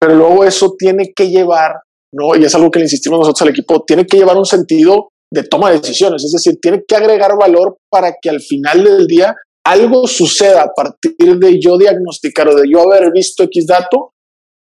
[0.01, 1.75] pero luego eso tiene que llevar,
[2.15, 2.35] ¿no?
[2.35, 5.45] Y es algo que le insistimos nosotros al equipo, tiene que llevar un sentido de
[5.45, 9.35] toma de decisiones, es decir, tiene que agregar valor para que al final del día
[9.65, 14.13] algo suceda a partir de yo diagnosticar o de yo haber visto X dato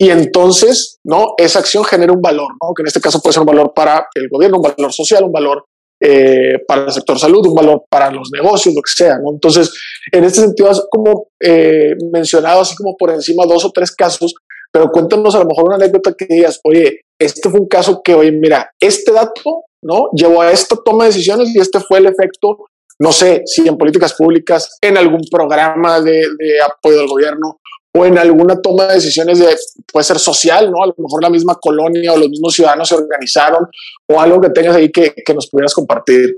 [0.01, 1.35] y entonces, ¿no?
[1.37, 2.73] Esa acción genera un valor, ¿no?
[2.75, 5.31] Que en este caso puede ser un valor para el gobierno, un valor social, un
[5.31, 5.63] valor
[6.01, 9.31] eh, para el sector salud, un valor para los negocios, lo que sea, ¿no?
[9.31, 9.71] Entonces,
[10.11, 14.33] en este sentido, has como eh, mencionado así como por encima dos o tres casos,
[14.71, 18.15] pero cuéntanos a lo mejor una anécdota que digas, oye, este fue un caso que,
[18.15, 20.09] oye, mira, este dato, ¿no?
[20.15, 22.57] Llevó a esta toma de decisiones y este fue el efecto,
[22.99, 27.59] no sé, si en políticas públicas, en algún programa de, de apoyo del gobierno,
[27.93, 29.58] o en alguna toma de decisiones de,
[29.91, 30.84] puede ser social, ¿no?
[30.84, 33.67] A lo mejor la misma colonia o los mismos ciudadanos se organizaron
[34.08, 36.38] o algo que tengas ahí que, que nos pudieras compartir.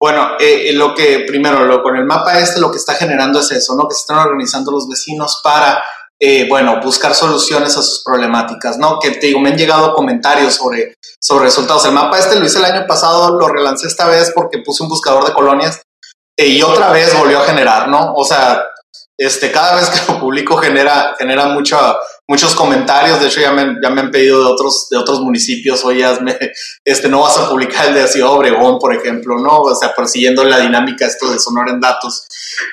[0.00, 3.50] Bueno, eh, lo que primero, lo, con el mapa este lo que está generando es
[3.52, 3.88] eso, ¿no?
[3.88, 5.82] Que se están organizando los vecinos para,
[6.20, 8.98] eh, bueno, buscar soluciones a sus problemáticas, ¿no?
[8.98, 11.86] Que te digo, me han llegado comentarios sobre, sobre resultados.
[11.86, 14.90] El mapa este lo hice el año pasado, lo relancé esta vez porque puse un
[14.90, 15.80] buscador de colonias
[16.36, 18.12] eh, y otra vez volvió a generar, ¿no?
[18.14, 18.62] O sea,
[19.18, 21.78] este, cada vez que lo publico genera, genera mucho,
[22.28, 23.20] muchos comentarios.
[23.20, 26.04] De hecho, ya me, ya me han pedido de otros, de otros municipios, oye,
[26.84, 29.58] este, no vas a publicar el de Ciudad Obregón, por ejemplo, ¿no?
[29.58, 32.26] O sea, persiguiendo la dinámica esto de Sonora en datos.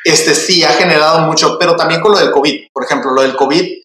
[0.03, 2.67] Este sí ha generado mucho, pero también con lo del COVID.
[2.73, 3.81] Por ejemplo, lo del COVID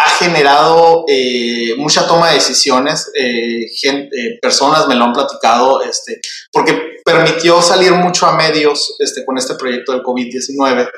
[0.00, 3.10] ha generado eh, mucha toma de decisiones.
[3.14, 6.20] Eh, gente, personas me lo han platicado, este,
[6.52, 10.88] porque permitió salir mucho a medios este, con este proyecto del COVID-19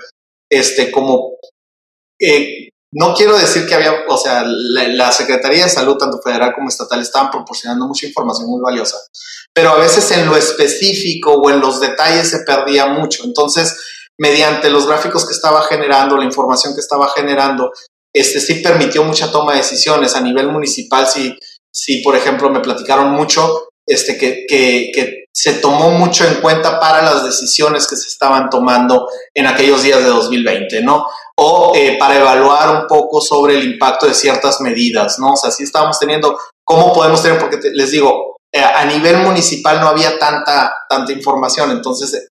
[0.51, 1.37] este, como,
[2.21, 6.69] eh, no quiero decir que había, o sea, la, Secretaría de Salud, tanto federal como
[6.69, 8.99] estatal, estaban proporcionando mucha información muy valiosa,
[9.55, 13.23] pero a veces en lo específico o en los detalles se perdía mucho.
[13.25, 13.77] Entonces,
[14.19, 17.71] mediante los gráficos que estaba generando, la información que estaba generando,
[18.13, 21.07] este sí permitió mucha toma de decisiones a nivel municipal.
[21.07, 21.39] Si,
[21.73, 26.79] si por ejemplo, me platicaron mucho este, que, que, que se tomó mucho en cuenta
[26.79, 31.07] para las decisiones que se estaban tomando en aquellos días de 2020, ¿no?
[31.35, 35.33] O eh, para evaluar un poco sobre el impacto de ciertas medidas, ¿no?
[35.33, 37.39] O sea, sí estábamos teniendo, ¿cómo podemos tener?
[37.39, 42.29] Porque les digo, eh, a nivel municipal no había tanta, tanta información, entonces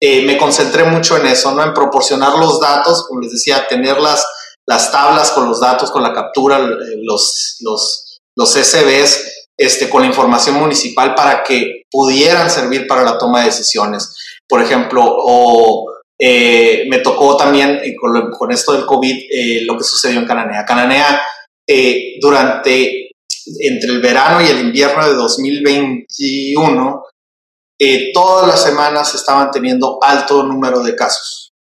[0.00, 1.64] eh, me concentré mucho en eso, ¿no?
[1.64, 4.24] En proporcionar los datos, como les decía, tener las,
[4.68, 10.08] las tablas con los datos, con la captura, los, los, los SBs, este, con la
[10.08, 14.16] información municipal para que pudieran servir para la toma de decisiones.
[14.48, 15.86] Por ejemplo, o
[16.18, 20.64] eh, me tocó también eh, con, esto del COVID eh, lo que sucedió en Cananea.
[20.64, 21.22] Cananea,
[22.20, 23.10] durante
[23.60, 27.04] entre el verano y el invierno de 2021,
[28.12, 31.52] todas las semanas estaban teniendo alto número de casos.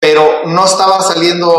[0.00, 1.56] Pero no estaba saliendo,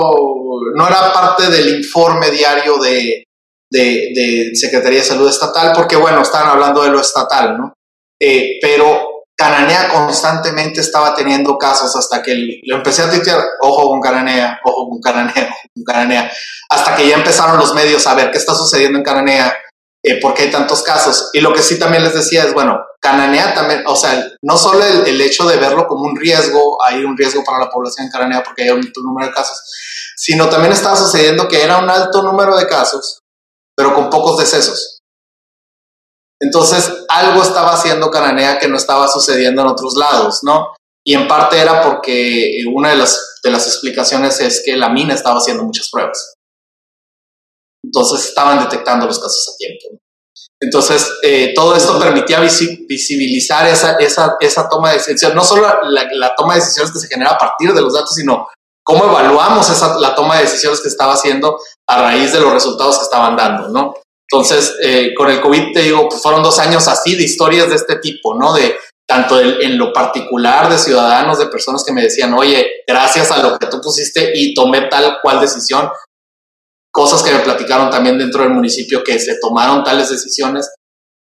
[0.75, 3.26] no era parte del informe diario de,
[3.69, 7.73] de, Secretaría de Salud Estatal, porque bueno, estaban hablando de lo estatal, ¿no?
[8.19, 14.01] Eh, pero Cananea constantemente estaba teniendo casos hasta que lo empecé a tuitear, ojo con
[14.01, 16.31] Cananea, ojo con Cananea, ojo con Cananea,
[16.69, 19.55] hasta que ya empezaron los medios a ver qué está sucediendo en Cananea,
[20.03, 21.29] eh, por qué hay tantos casos.
[21.33, 24.83] Y lo que sí también les decía es, bueno, Cananea también, o sea, no solo
[24.83, 28.11] el, el hecho de verlo como un riesgo, hay un riesgo para la población en
[28.11, 29.61] Cananea porque hay un alto número de casos,
[30.15, 33.16] sino también estaba sucediendo que era un alto número de casos
[33.77, 34.99] pero con pocos decesos.
[36.41, 40.73] Entonces, algo estaba haciendo Cananea que no estaba sucediendo en otros lados, ¿no?
[41.05, 45.13] Y en parte era porque una de las, de las explicaciones es que la mina
[45.13, 46.33] estaba haciendo muchas pruebas.
[47.83, 50.01] Entonces, estaban detectando los casos a tiempo.
[50.59, 56.07] Entonces, eh, todo esto permitía visibilizar esa, esa, esa, toma de decisiones, no solo la,
[56.11, 58.47] la, toma de decisiones que se genera a partir de los datos, sino
[58.87, 62.97] cómo evaluamos esa, la toma de decisiones que estaba haciendo a raíz de los resultados
[62.97, 63.95] que estaban dando, ¿no?
[64.31, 67.75] Entonces, eh, con el COVID, te digo, pues fueron dos años así de historias de
[67.75, 68.53] este tipo, ¿no?
[68.53, 73.43] De tanto en, lo particular de ciudadanos, de personas que me decían, oye, gracias a
[73.43, 75.89] lo que tú pusiste y tomé tal cual decisión,
[76.89, 80.69] cosas que me platicaron también dentro del municipio que se tomaron tales decisiones,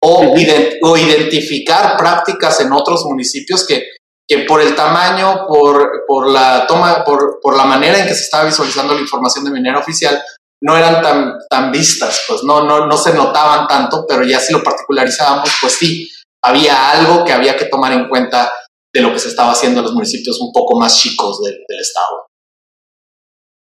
[0.03, 0.35] o,
[0.83, 3.85] o identificar prácticas en otros municipios que
[4.27, 8.25] que por el tamaño, por, por la toma, por, por, la manera en que se
[8.25, 10.23] estaba visualizando la información de manera oficial,
[10.63, 14.53] no eran tan, tan vistas, pues no, no, no se notaban tanto, pero ya si
[14.53, 16.11] lo particularizábamos, pues sí,
[16.43, 18.51] había algo que había que tomar en cuenta
[18.95, 22.27] de lo que se estaba haciendo en los municipios un poco más chicos del estado.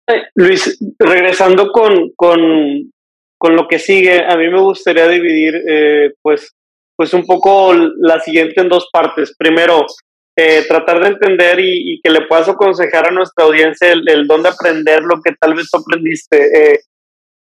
[0.09, 2.91] Eh, Luis, regresando con, con,
[3.39, 6.51] con, lo que sigue, a mí me gustaría dividir eh, pues,
[6.95, 9.33] pues un poco la siguiente en dos partes.
[9.37, 9.85] Primero,
[10.35, 15.03] eh, tratar de entender y, que le puedas aconsejar a nuestra audiencia el, dónde aprender
[15.03, 16.73] lo que tal vez tú aprendiste.
[16.73, 16.79] Eh,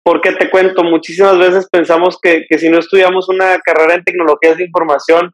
[0.04, 4.56] Porque te cuento, muchísimas veces pensamos que, que si no estudiamos una carrera en tecnologías
[4.56, 5.30] de información,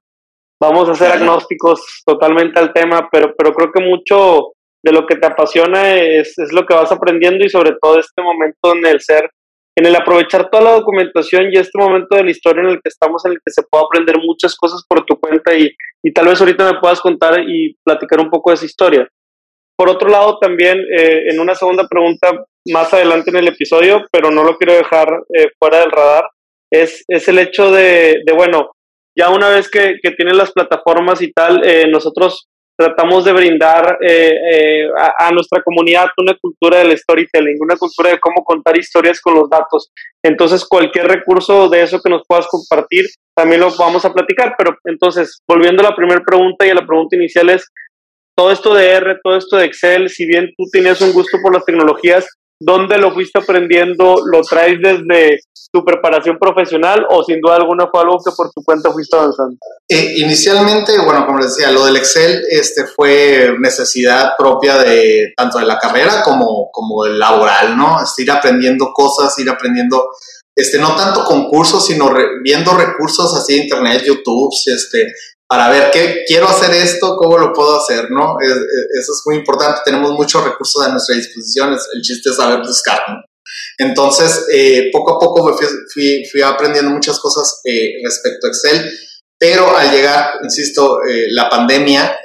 [0.61, 4.53] vamos a ser agnósticos totalmente al tema, pero, pero creo que mucho
[4.83, 8.23] de lo que te apasiona es, es, lo que vas aprendiendo y sobre todo este
[8.23, 9.31] momento en el ser,
[9.79, 12.89] en el aprovechar toda la documentación y este momento de la historia en el que
[12.89, 15.71] estamos, en el que se puede aprender muchas cosas por tu cuenta y,
[16.15, 19.09] tal vez ahorita me puedas contar y platicar un poco de esa historia.
[19.77, 22.33] Por otro lado, también eh, en una segunda pregunta
[22.73, 26.25] más adelante en el episodio, pero no lo quiero dejar eh, fuera del radar,
[26.73, 28.71] es, es el hecho de, de bueno,
[29.17, 33.99] ya una vez que, que tienen las plataformas y tal, eh, nosotros tratamos de brindar
[34.01, 39.21] eh, eh, a, nuestra comunidad una cultura del storytelling, una cultura de cómo contar historias
[39.21, 39.91] con los datos.
[40.23, 44.55] Entonces, cualquier recurso de eso que nos puedas compartir, también lo vamos a platicar.
[44.59, 47.67] Pero entonces, volviendo a la primera pregunta y a la pregunta inicial es,
[48.37, 51.55] todo esto de R, todo esto de Excel, si bien tú tienes un gusto por
[51.55, 52.27] las tecnologías,
[52.61, 54.17] ¿dónde lo fuiste aprendiendo?
[54.25, 55.41] ¿Lo traes desde
[55.73, 59.57] tu preparación profesional o sin duda alguna fue algo que por tu cuenta fuiste avanzando?
[59.89, 65.59] Eh, inicialmente, bueno, como les decía, lo del Excel este, fue necesidad propia de tanto
[65.59, 67.99] de la carrera como, como del laboral, ¿no?
[68.17, 70.09] Ir aprendiendo cosas, ir aprendiendo,
[70.57, 75.13] este, no tanto concursos, sino re, viendo recursos así de internet, YouTube, este,
[75.49, 78.37] para ver qué quiero hacer esto, cómo lo puedo hacer, ¿no?
[78.41, 79.81] Es, eso es muy importante.
[79.85, 81.77] Tenemos muchos recursos a nuestra disposición.
[81.95, 83.23] El chiste es saber buscar, ¿no?
[83.79, 85.57] Entonces, eh, poco a poco
[85.93, 88.91] fui, fui, aprendiendo muchas cosas eh, respecto a Excel,
[89.39, 92.19] pero al llegar, insisto, eh, la pandemia,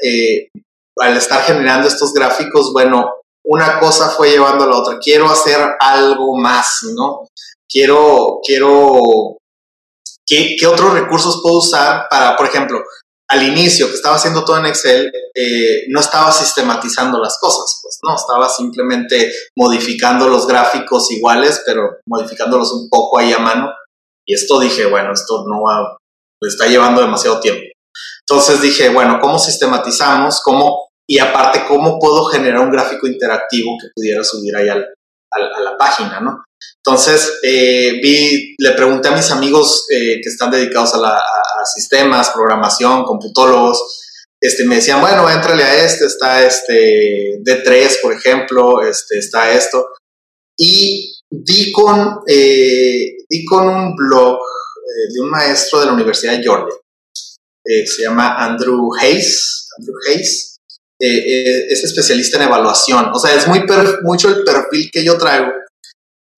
[0.98, 3.12] al estar generando estos gráficos, bueno,
[3.44, 5.00] una cosa fue llevando a la otra.
[5.00, 7.28] Quiero hacer algo más, ¿no?
[7.70, 9.38] Quiero, quiero,
[10.26, 12.82] ¿qué, qué otros recursos puedo usar para, por ejemplo,
[13.32, 17.98] al inicio, que estaba haciendo todo en Excel, eh, no estaba sistematizando las cosas, pues
[18.04, 23.72] no, estaba simplemente modificando los gráficos iguales, pero modificándolos un poco ahí a mano.
[24.28, 25.98] Y esto dije, bueno, esto no va,
[26.42, 27.64] está llevando demasiado tiempo.
[28.28, 30.42] Entonces dije, bueno, ¿cómo sistematizamos?
[30.44, 30.90] ¿Cómo?
[31.10, 36.20] Y aparte, ¿cómo puedo generar un gráfico interactivo que pudiera subir ahí a la página,
[36.20, 36.44] ¿no?
[36.84, 41.66] Entonces, eh, vi, le pregunté a mis amigos eh, que están dedicados a, la, a,
[41.76, 44.00] sistemas, programación, computólogos,
[44.42, 49.90] este, me decían, bueno, éntrale a este, está este D3, por ejemplo, este, está esto.
[50.58, 56.38] Y di con, eh, di con un blog eh, de un maestro de la Universidad
[56.38, 56.76] de Georgia,
[57.64, 60.58] se llama Andrew Hayes, Andrew Hayes,
[61.00, 63.64] es especialista en evaluación, o sea, es muy
[64.04, 65.52] mucho el perfil que yo traigo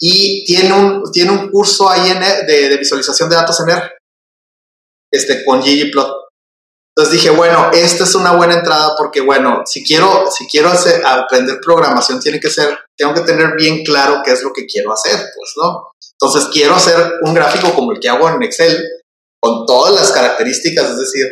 [0.05, 3.69] y tiene un, tiene un curso ahí en, e, de, de, visualización de datos en
[3.69, 3.91] R,
[5.09, 6.23] este, con ggplot.
[6.89, 11.01] Entonces dije, bueno, esta es una buena entrada porque, bueno, si quiero, si quiero hacer,
[11.05, 14.91] aprender programación, tiene que ser, tengo que tener bien claro qué es lo que quiero
[14.91, 15.91] hacer, pues, ¿no?
[16.19, 18.85] Entonces quiero hacer un gráfico como el que hago en Excel,
[19.41, 21.27] con todas las características, es decir,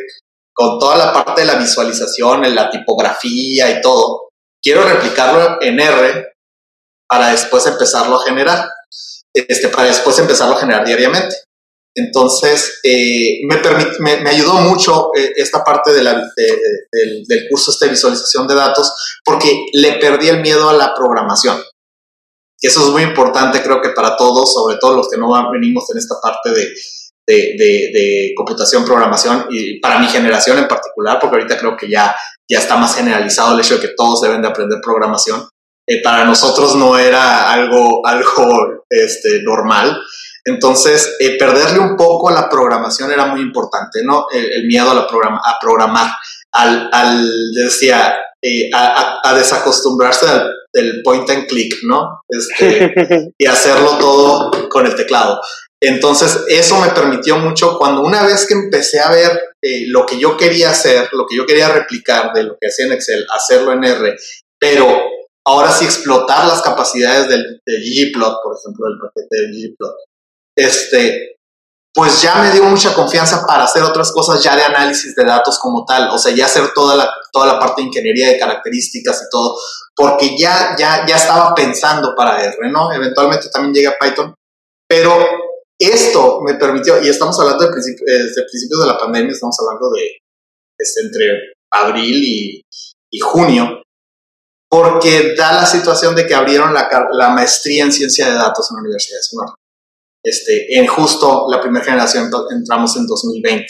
[0.54, 4.30] con toda la parte de la visualización, en la tipografía y todo.
[4.64, 6.31] Quiero replicarlo en R
[7.12, 8.70] para después empezarlo a generar,
[9.34, 11.36] este, para después empezarlo a generar diariamente.
[11.94, 13.58] Entonces, eh, me,
[14.00, 16.46] me, me, ayudó mucho eh, esta parte de la, de,
[16.90, 18.94] de, del curso este de visualización de datos
[19.26, 21.62] porque le perdí el miedo a la programación.
[22.62, 25.84] Y eso es muy importante, creo que para todos, sobre todo los que no venimos
[25.92, 26.74] en esta parte de,
[27.28, 32.16] de computación, programación, y para mi generación en particular, porque ahorita creo que ya,
[32.50, 35.50] ya está más generalizado el hecho de que todos deben de aprender programación.
[35.92, 40.02] Eh, para nosotros no era algo, algo este, normal.
[40.46, 44.28] Entonces, eh, perderle un poco a la programación era muy importante, ¿no?
[44.32, 46.10] El, el miedo a, la programa, a programar,
[46.54, 52.22] al, al decía, eh, a, a, desacostumbrarse al, del point and click, ¿no?
[52.30, 55.42] Este, y hacerlo todo con el teclado.
[55.84, 59.32] Entonces, eso me permitió mucho cuando una vez que empecé a ver
[59.62, 62.86] eh, lo que yo quería hacer, lo que yo quería replicar de lo que hacía
[62.86, 64.16] en Excel, hacerlo en R,
[64.58, 64.88] pero
[65.46, 69.96] ahora sí explotar las capacidades del, del ggplot, por ejemplo, del paquete del ggplot,
[70.58, 71.36] este,
[71.94, 75.60] pues ya me dio mucha confianza para hacer otras cosas ya de análisis de datos
[75.60, 79.24] como tal, o sea, ya hacer toda la, toda la parte de ingeniería de características
[79.24, 79.58] y todo,
[79.96, 82.94] porque ya, ya, ya estaba pensando para R, ¿no?
[82.94, 84.34] Eventualmente también llegué a Python,
[84.88, 85.14] pero
[85.80, 89.90] esto me permitió, y estamos hablando de principio, desde principios de la pandemia, estamos hablando
[89.92, 90.20] de
[90.78, 91.26] este, entre
[91.72, 92.64] abril
[93.12, 93.81] y junio,
[94.72, 98.82] porque da la situación de que abrieron la, maestría en ciencia de datos en la
[98.84, 99.54] Universidad de Sonora.
[100.24, 103.68] Este, en justo la primera generación entramos en 2020.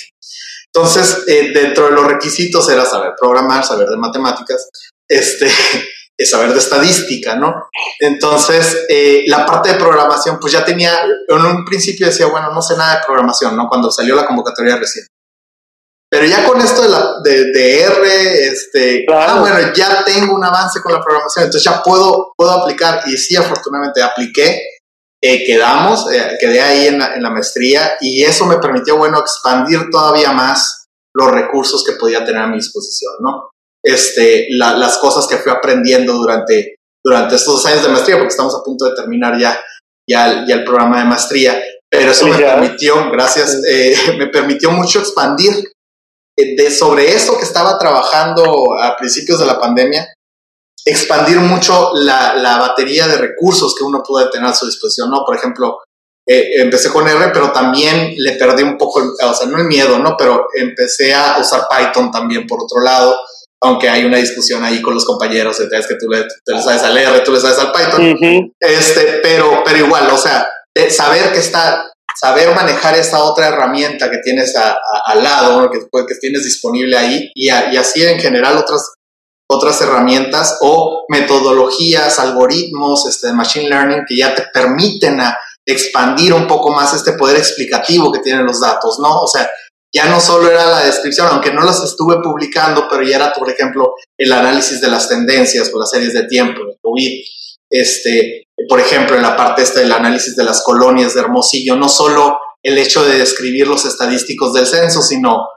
[0.67, 4.69] Entonces, eh, dentro de los requisitos era saber programar, saber de matemáticas,
[5.07, 5.49] este,
[6.23, 7.51] saber de estadística, ¿no?
[7.99, 12.61] Entonces, eh, la parte de programación, pues ya tenía, en un principio decía, bueno, no
[12.61, 13.67] sé nada de programación, ¿no?
[13.67, 15.07] Cuando salió la convocatoria recién.
[16.11, 20.81] Pero ya con esto de, la, de, R, este, ah, bueno, ya tengo un avance
[20.81, 23.01] con la programación, entonces ya puedo, puedo aplicar.
[23.07, 24.61] Y sí, afortunadamente apliqué,
[25.23, 29.19] eh, quedamos, eh, quedé ahí en la, en la maestría y eso me permitió, bueno,
[29.19, 33.49] expandir todavía más los recursos que podía tener a mi disposición, ¿no?
[33.81, 38.53] Este, las cosas que fui aprendiendo durante, durante estos dos años de maestría, porque estamos
[38.53, 39.59] a punto de terminar ya,
[40.09, 44.99] ya, ya el programa de maestría, pero eso me permitió, gracias, eh, me permitió mucho
[44.99, 45.70] expandir
[46.55, 50.07] de sobre eso que estaba trabajando a principios de la pandemia,
[50.85, 55.23] expandir mucho la, la batería de recursos que uno puede tener a su disposición, ¿no?
[55.25, 55.79] Por ejemplo,
[56.27, 59.99] eh, empecé con R, pero también le perdí un poco, o sea, no el miedo,
[59.99, 60.15] ¿no?
[60.17, 63.19] Pero empecé a usar Python también por otro lado,
[63.63, 66.25] aunque hay una discusión ahí con los compañeros, es que tú le,
[66.61, 70.47] sabes al R, tú le sabes al Python, este, pero, pero igual, o sea,
[70.89, 71.91] saber que está,
[72.21, 77.49] saber manejar esta otra herramienta que tienes al lado, que, que tienes disponible ahí, y,
[77.49, 78.93] así en general otras
[79.49, 86.47] otras herramientas o metodologías, algoritmos este, machine learning que ya te permiten a expandir un
[86.47, 89.09] poco más este poder explicativo que tienen los datos, ¿no?
[89.21, 89.49] O sea,
[89.93, 93.49] ya no solo era la descripción, aunque no las estuve publicando, pero ya era, por
[93.49, 97.21] ejemplo, el análisis de las tendencias o las series de tiempo, de COVID.
[97.71, 101.87] Este, por ejemplo, en la parte esta del análisis de las colonias de Hermosillo, no
[101.87, 105.47] solo el hecho de describir los estadísticos del censo, sino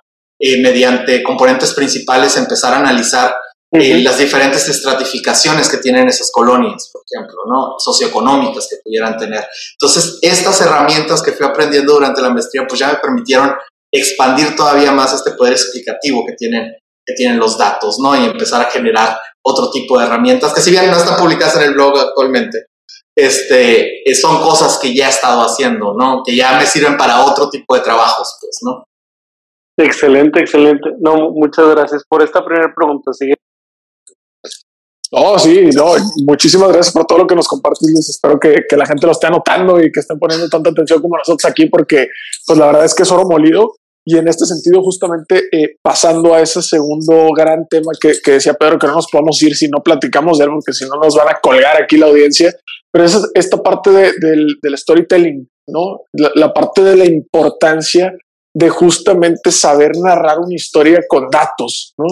[0.41, 3.35] eh, mediante componentes principales empezar a analizar
[3.73, 7.75] eh, las diferentes estratificaciones que tienen esas colonias, por ejemplo, ¿no?
[7.79, 9.45] socioeconómicas que pudieran tener.
[9.73, 13.53] Entonces, estas herramientas que fui aprendiendo durante la maestría, pues ya me permitieron
[13.93, 16.73] expandir todavía más este poder explicativo que tienen,
[17.05, 18.17] que tienen los datos, ¿no?
[18.17, 21.63] Y empezar a generar otro tipo de herramientas que si bien no están publicadas en
[21.63, 22.67] el blog actualmente,
[23.17, 26.23] este, eh, son cosas que ya he estado haciendo, ¿no?
[26.25, 28.85] Que ya me sirven para otro tipo de trabajos, pues, ¿no?
[29.77, 30.91] Excelente, excelente.
[31.01, 33.13] No, muchas gracias por esta primera pregunta.
[33.13, 33.35] Sigue
[35.17, 35.95] Oh, sí, no,
[36.27, 39.29] muchísimas gracias por todo lo que nos compartes, Espero que, que, la gente lo esté
[39.29, 42.09] anotando y que estén poniendo tanta atención como nosotros aquí, porque
[42.45, 43.77] pues la verdad es que es oro molido.
[44.07, 48.55] Y en este sentido, justamente eh, pasando a ese segundo gran tema que, que, decía
[48.55, 51.15] Pedro, que no nos podemos ir si no platicamos de él, porque si no nos
[51.15, 52.55] van a colgar aquí la audiencia.
[52.93, 56.03] Pero esa, esta parte de, del, del, storytelling, ¿no?
[56.13, 58.13] La, la parte de la importancia
[58.55, 62.07] de justamente saber narrar una historia con datos, ¿no?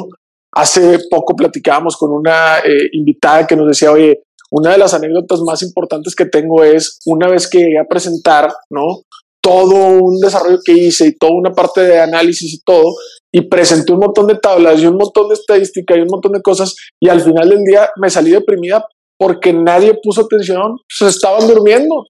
[0.54, 5.40] Hace poco platicábamos con una eh, invitada que nos decía, oye, una de las anécdotas
[5.40, 9.02] más importantes que tengo es una vez que llegué a presentar, ¿no?
[9.42, 12.94] Todo un desarrollo que hice y toda una parte de análisis y todo,
[13.32, 16.42] y presenté un montón de tablas y un montón de estadística y un montón de
[16.42, 18.84] cosas, y al final del día me salí deprimida
[19.18, 22.04] porque nadie puso atención, se estaban durmiendo,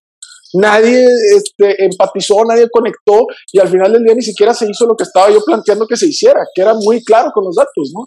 [0.54, 1.06] nadie
[1.36, 5.04] este, empatizó, nadie conectó, y al final del día ni siquiera se hizo lo que
[5.04, 8.06] estaba yo planteando que se hiciera, que era muy claro con los datos, ¿no?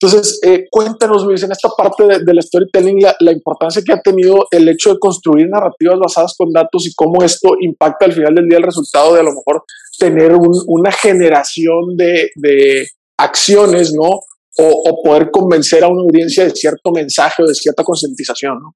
[0.00, 4.68] Entonces, eh, cuéntanos, Luis, en esta parte del storytelling, la, importancia que ha tenido el
[4.68, 8.58] hecho de construir narrativas basadas con datos y cómo esto impacta al final del día
[8.58, 9.64] el resultado de a lo mejor
[9.98, 10.32] tener
[10.66, 12.86] una generación de,
[13.18, 14.20] acciones, ¿no?
[14.58, 18.74] O, poder convencer a una audiencia de cierto mensaje o de cierta concientización, ¿no?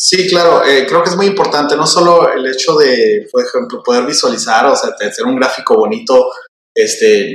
[0.00, 3.82] Sí, claro, eh, creo que es muy importante, no solo el hecho de, por ejemplo,
[3.82, 6.30] poder visualizar, o sea, hacer un gráfico bonito
[6.80, 7.34] este,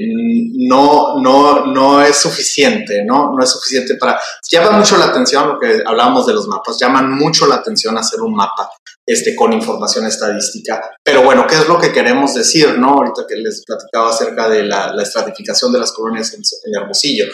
[0.69, 3.33] no, no, no es suficiente, ¿no?
[3.35, 4.17] No es suficiente para...
[4.49, 8.21] Llama mucho la atención lo que hablábamos de los mapas, llaman mucho la atención hacer
[8.21, 8.69] un mapa
[9.05, 10.81] este, con información estadística.
[11.03, 12.91] Pero bueno, ¿qué es lo que queremos decir, no?
[12.91, 17.25] Ahorita que les platicaba acerca de la, la estratificación de las colonias en, en Hermosillo.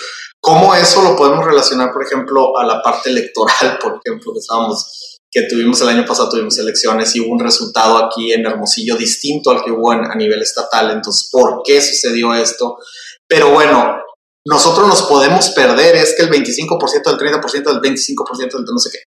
[0.41, 5.18] ¿Cómo eso lo podemos relacionar, por ejemplo, a la parte electoral, por ejemplo, que estábamos
[5.31, 9.51] que tuvimos el año pasado, tuvimos elecciones y hubo un resultado aquí en Hermosillo distinto
[9.51, 10.91] al que hubo a nivel estatal.
[10.91, 12.77] Entonces, ¿por qué sucedió esto?
[13.27, 13.97] Pero bueno,
[14.45, 18.89] nosotros nos podemos perder, es que el 25% del 30% del 25% del no sé
[18.91, 18.99] qué.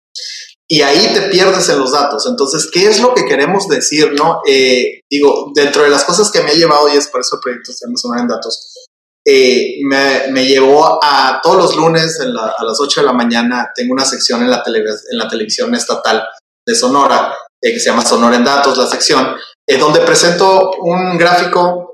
[0.69, 2.26] Y ahí te pierdes en los datos.
[2.28, 4.13] Entonces, ¿qué es lo que queremos decir?
[4.13, 7.36] no eh, Digo, dentro de las cosas que me ha llevado, y es por eso
[7.36, 8.88] el proyecto se llama en Datos,
[9.26, 13.93] eh, me, me, llevó a todos los lunes a las 8 de la mañana, tengo
[13.93, 16.28] una sección en la, en la televisión estatal
[16.65, 19.36] de Sonora, eh, que se llama Sonora en Datos, la sección,
[19.67, 21.93] eh, donde presento un gráfico,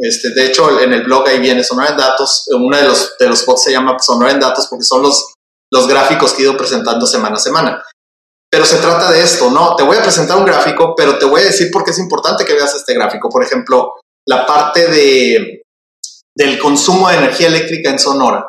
[0.00, 3.28] este, de hecho en el blog ahí viene Sonora en Datos, uno de los, de
[3.28, 5.34] los spots se llama Sonora en Datos porque son los,
[5.72, 7.84] los gráficos que he ido presentando semana a semana.
[8.50, 9.76] Pero se trata de esto, ¿no?
[9.76, 12.46] Te voy a presentar un gráfico, pero te voy a decir por qué es importante
[12.46, 13.28] que veas este gráfico.
[13.28, 13.92] Por ejemplo,
[14.26, 15.62] la parte de,
[16.38, 18.46] del consumo de energía eléctrica en Sonora.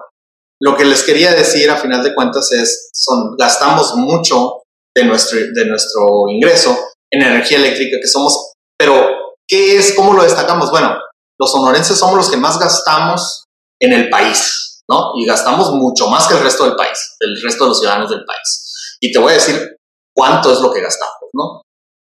[0.62, 4.64] lo que les quería decir a final de cuentas es, son, gastamos mucho
[4.94, 6.78] de nuestro, de nuestro ingreso
[7.10, 9.10] en energía eléctrica que somos, pero
[9.48, 9.94] ¿qué es?
[9.94, 10.70] ¿Cómo lo destacamos?
[10.70, 10.98] Bueno,
[11.40, 13.46] los sonorenses somos los que más gastamos
[13.82, 15.14] en el país, ¿no?
[15.16, 18.26] Y gastamos mucho más que el resto del país, el resto de los ciudadanos del
[18.26, 18.98] país.
[19.00, 19.78] Y te voy a decir
[20.14, 21.62] cuánto es lo que gastamos, ¿no?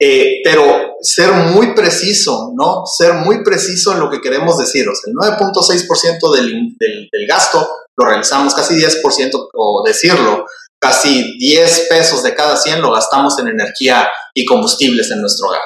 [0.05, 2.83] Eh, pero ser muy preciso, ¿no?
[2.87, 4.89] Ser muy preciso en lo que queremos decir.
[4.89, 6.47] O sea, el 9.6% del,
[6.77, 10.45] del, del, gasto lo realizamos, casi 10%, o decirlo,
[10.81, 15.63] casi 10 pesos de cada 100 lo gastamos en energía y combustibles en nuestro hogar.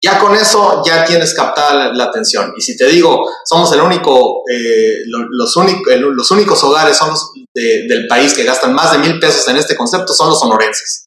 [0.00, 2.52] Ya con eso ya tienes captada la, atención.
[2.56, 7.32] Y si te digo, somos el único, eh, los, único, los únicos hogares son los
[7.52, 11.05] del país que gastan más de mil pesos en este concepto, son los sonorenses.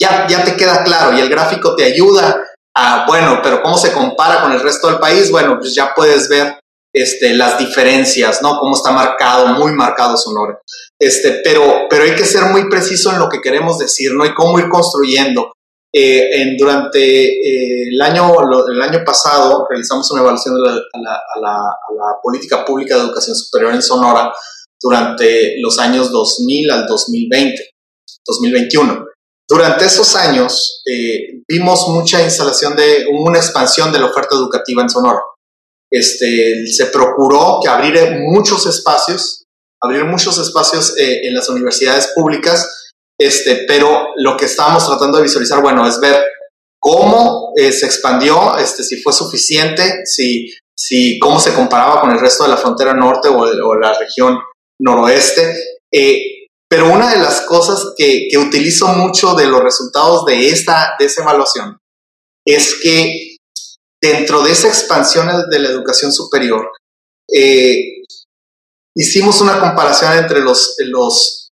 [0.00, 2.44] Ya, ya te queda claro y el gráfico te ayuda
[2.76, 5.30] a, bueno, pero ¿cómo se compara con el resto del país?
[5.30, 6.58] Bueno, pues ya puedes ver
[6.94, 8.58] este, las diferencias, ¿no?
[8.58, 10.60] Cómo está marcado, muy marcado Sonora.
[10.98, 14.24] Este, pero, pero hay que ser muy preciso en lo que queremos decir, ¿no?
[14.24, 15.52] Y cómo ir construyendo.
[15.90, 18.34] Eh, en, durante eh, el, año,
[18.70, 23.04] el año pasado realizamos una evaluación de la, a, la, a, la, política pública de
[23.04, 24.30] educación superior en Sonora
[24.78, 27.70] durante los años 2000 al 2020,
[28.26, 29.07] 2021.
[29.48, 34.90] Durante esos años eh, vimos mucha instalación de una expansión de la oferta educativa en
[34.90, 35.20] Sonora.
[35.90, 39.44] Este, se procuró que abrir muchos espacios,
[39.82, 45.24] abrir muchos espacios eh, en las universidades públicas, este, pero lo que estábamos tratando de
[45.24, 46.22] visualizar, bueno, es ver
[46.78, 52.20] cómo eh, se expandió, este, si fue suficiente, si, si, cómo se comparaba con el
[52.20, 54.38] resto de la frontera norte o, la región
[54.80, 55.56] noroeste.
[55.90, 56.37] Eh,
[56.68, 61.06] pero una de las cosas que, que, utilizo mucho de los resultados de esta de
[61.06, 61.78] esa evaluación
[62.46, 63.36] es que
[64.00, 66.70] dentro de esa expansión de la educación superior,
[67.32, 68.02] eh,
[68.96, 71.50] hicimos una comparación entre los, los,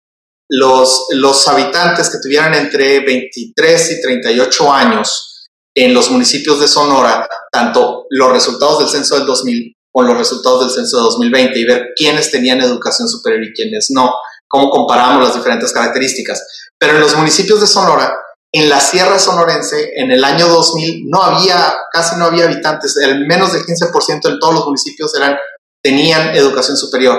[0.48, 7.26] los, los habitantes que tuvieran entre 23 y 38 años en los municipios de Sonora,
[7.50, 11.64] tanto los resultados del censo del 2000 con los resultados del censo de 2020 y
[11.64, 14.10] ver quiénes tenían educación superior y quiénes no,
[14.52, 16.68] cómo comparamos las diferentes características.
[16.78, 18.14] Pero en los municipios de Sonora,
[18.52, 23.26] en la Sierra Sonorense, en el año 2000, no había, casi no había habitantes, el
[23.26, 25.38] menos del 15% en todos los municipios eran,
[25.82, 27.18] tenían educación superior.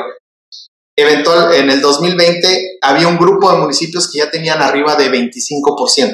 [0.95, 6.13] Eventual, en el 2020 había un grupo de municipios que ya tenían arriba de 25%.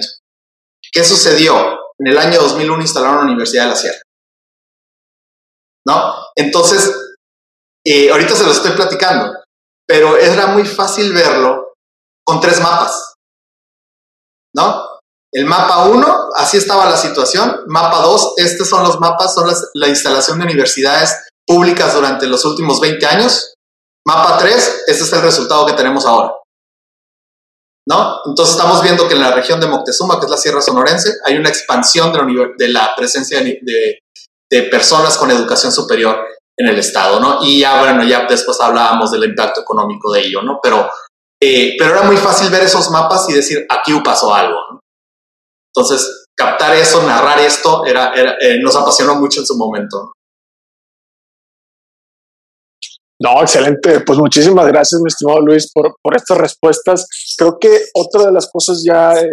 [0.89, 1.78] ¿Qué sucedió?
[1.97, 3.99] En el año 2001 instalaron la Universidad de la Sierra.
[5.86, 6.13] ¿no?
[6.36, 6.93] Entonces,
[7.86, 9.34] eh, ahorita se lo estoy platicando,
[9.89, 11.73] pero era muy fácil verlo
[12.23, 13.15] con tres mapas,
[14.55, 14.85] ¿no?
[15.33, 17.63] El mapa 1, así estaba la situación.
[17.65, 22.79] Mapa 2, estos son los mapas, son la instalación de universidades públicas durante los últimos
[22.79, 23.55] 20 años.
[24.07, 26.35] Mapa 3, este es el resultado que tenemos ahora.
[27.87, 28.21] ¿No?
[28.27, 31.35] Entonces estamos viendo que en la región de Moctezuma, que es la Sierra Sonorense, hay
[31.37, 32.13] una expansión
[32.57, 36.19] de la, presencia de personas con educación superior
[36.60, 37.39] en el Estado, ¿no?
[37.41, 40.60] Y ya, bueno, ya después hablábamos del impacto económico de ello, ¿no?
[40.62, 40.89] Pero,
[41.41, 44.80] eh, pero era muy fácil ver esos mapas y decir, aquí pasó algo, ¿no?
[45.74, 50.12] Entonces, captar eso, narrar esto, era, eh, nos apasionó mucho en su momento.
[53.22, 53.99] No, excelente.
[53.99, 57.05] Pues muchísimas gracias, mi estimado Luis, por, por estas respuestas.
[57.38, 59.30] Creo que otra de las cosas ya, eh,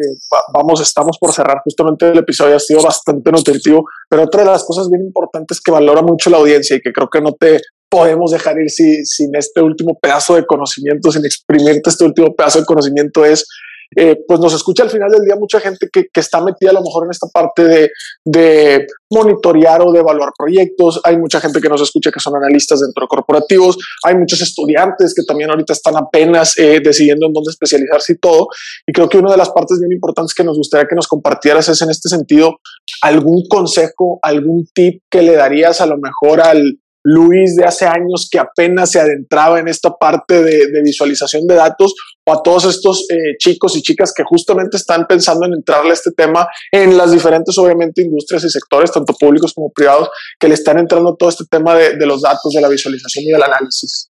[0.52, 4.64] vamos, estamos por cerrar justamente el episodio, ha sido bastante nutritivo, pero otra de las
[4.64, 8.32] cosas bien importantes que valora mucho la audiencia y que creo que no te podemos
[8.32, 12.66] dejar ir si, sin este último pedazo de conocimiento, sin exprimirte este último pedazo de
[12.66, 13.46] conocimiento es
[13.94, 16.74] eh, pues nos escucha al final del día mucha gente que, que, está metida a
[16.74, 17.90] lo mejor en esta parte de,
[18.24, 21.00] de, monitorear o de evaluar proyectos.
[21.04, 23.78] Hay mucha gente que nos escucha que son analistas dentro de corporativos.
[24.04, 28.48] Hay muchos estudiantes que también ahorita están apenas eh, decidiendo en dónde especializarse y todo.
[28.86, 31.68] Y creo que una de las partes bien importantes que nos gustaría que nos compartieras
[31.68, 32.56] es en este sentido
[33.02, 38.28] algún consejo, algún tip que le darías a lo mejor al, Luis de hace años
[38.28, 41.94] que apenas se adentraba en esta parte de, de visualización de datos
[42.26, 45.94] o a todos estos eh, chicos y chicas que justamente están pensando en entrarle a
[45.94, 50.08] este tema en las diferentes, obviamente, industrias y sectores, tanto públicos como privados,
[50.40, 53.30] que le están entrando todo este tema de, de los datos, de la visualización y
[53.30, 54.08] del análisis.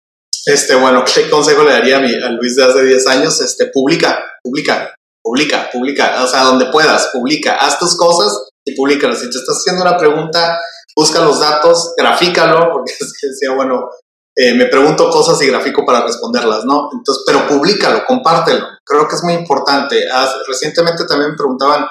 [0.47, 3.41] Este, bueno, ¿qué consejo le daría a, mi, a Luis de hace 10 años?
[3.41, 9.21] Este, publica, publica, publica, publica, o sea, donde puedas, publica, haz tus cosas y públicalas.
[9.21, 10.59] Si te estás haciendo una pregunta
[10.97, 13.89] busca los datos, grafícalo, porque es que decía, bueno,
[14.37, 16.89] eh, me pregunto cosas y grafico para responderlas, ¿no?
[16.93, 18.65] Entonces, pero públicalo, compártelo.
[18.85, 20.05] Creo que es muy importante.
[20.47, 21.87] recientemente también me preguntaban,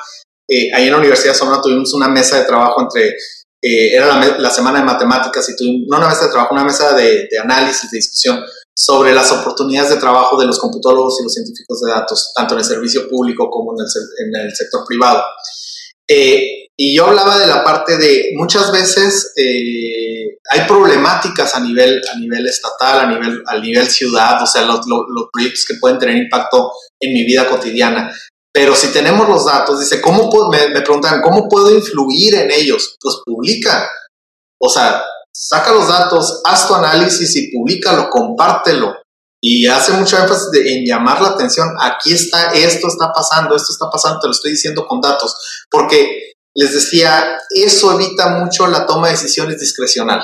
[0.47, 3.10] eh, ahí en la Universidad de Sonora tuvimos una mesa de trabajo entre,
[3.62, 6.64] eh, era la, la, semana de matemáticas y tuvimos, no una mesa de trabajo, una
[6.64, 8.43] mesa de, de análisis, de discusión
[8.74, 12.62] sobre las oportunidades de trabajo de los computólogos y los científicos de datos, tanto en
[12.62, 13.88] el servicio público como en el,
[14.26, 15.22] en el sector privado.
[16.10, 22.01] Eh, y yo hablaba de la parte de muchas veces eh, hay problemáticas a nivel,
[22.12, 25.99] a nivel estatal, a nivel, a nivel ciudad, o sea, los, los, proyectos que pueden
[25.99, 28.12] tener impacto en mi vida cotidiana.
[28.51, 32.95] Pero si tenemos los datos, dice, ¿cómo me, me preguntan, ¿cómo puedo influir en ellos?
[32.99, 33.89] Pues publica.
[34.60, 35.03] O sea,
[35.36, 38.95] saca los datos, haz tu análisis y públicalo, compártelo.
[39.42, 43.90] Y hace mucho énfasis en llamar la atención, aquí está, esto está pasando, esto está
[43.90, 45.36] pasando, te lo estoy diciendo con datos,
[45.70, 50.22] porque les decía, eso evita mucho la toma de decisiones discrecional.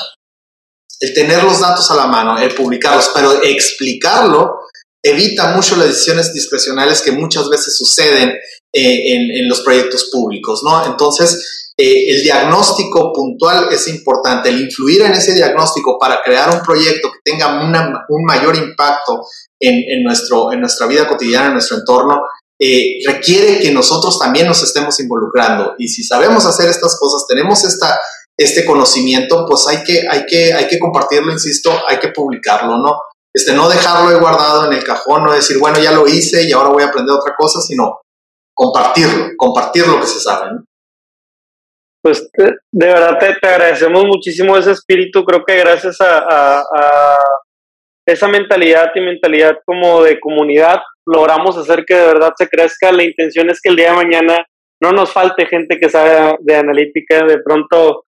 [0.99, 4.59] El tener los datos a la mano, el publicarlos, pero explicarlo
[5.03, 8.33] evita mucho las decisiones discrecionales que muchas veces suceden
[8.77, 10.85] eh, en, en, los proyectos públicos, ¿no?
[10.85, 16.61] Entonces, eh, el diagnóstico puntual es importante, el influir en ese diagnóstico para crear un
[16.61, 17.61] proyecto que tenga
[18.09, 19.25] un mayor impacto
[19.61, 22.21] en, nuestro, en nuestra vida cotidiana, en nuestro entorno,
[22.59, 25.75] eh, requiere que nosotros también nos estemos involucrando.
[25.77, 27.99] Y si sabemos hacer estas cosas, tenemos esta,
[28.37, 32.99] este conocimiento, pues hay que, hay, que, hay que compartirlo, insisto, hay que publicarlo, ¿no?
[33.33, 36.69] Este, no dejarlo guardado en el cajón, no decir, bueno, ya lo hice y ahora
[36.69, 37.99] voy a aprender otra cosa, sino
[38.55, 40.53] compartirlo, compartir lo que se sabe.
[40.53, 40.65] ¿no?
[42.05, 42.29] pues
[42.71, 45.25] de verdad te, agradecemos muchísimo ese espíritu.
[45.25, 46.63] Creo que gracias a,
[48.07, 52.91] esa mentalidad y mentalidad como de comunidad logramos hacer que de verdad se crezca.
[52.91, 54.45] La intención es que el día de mañana
[54.79, 57.25] no nos falte gente que sabe de analítica.
[57.25, 58.03] De pronto,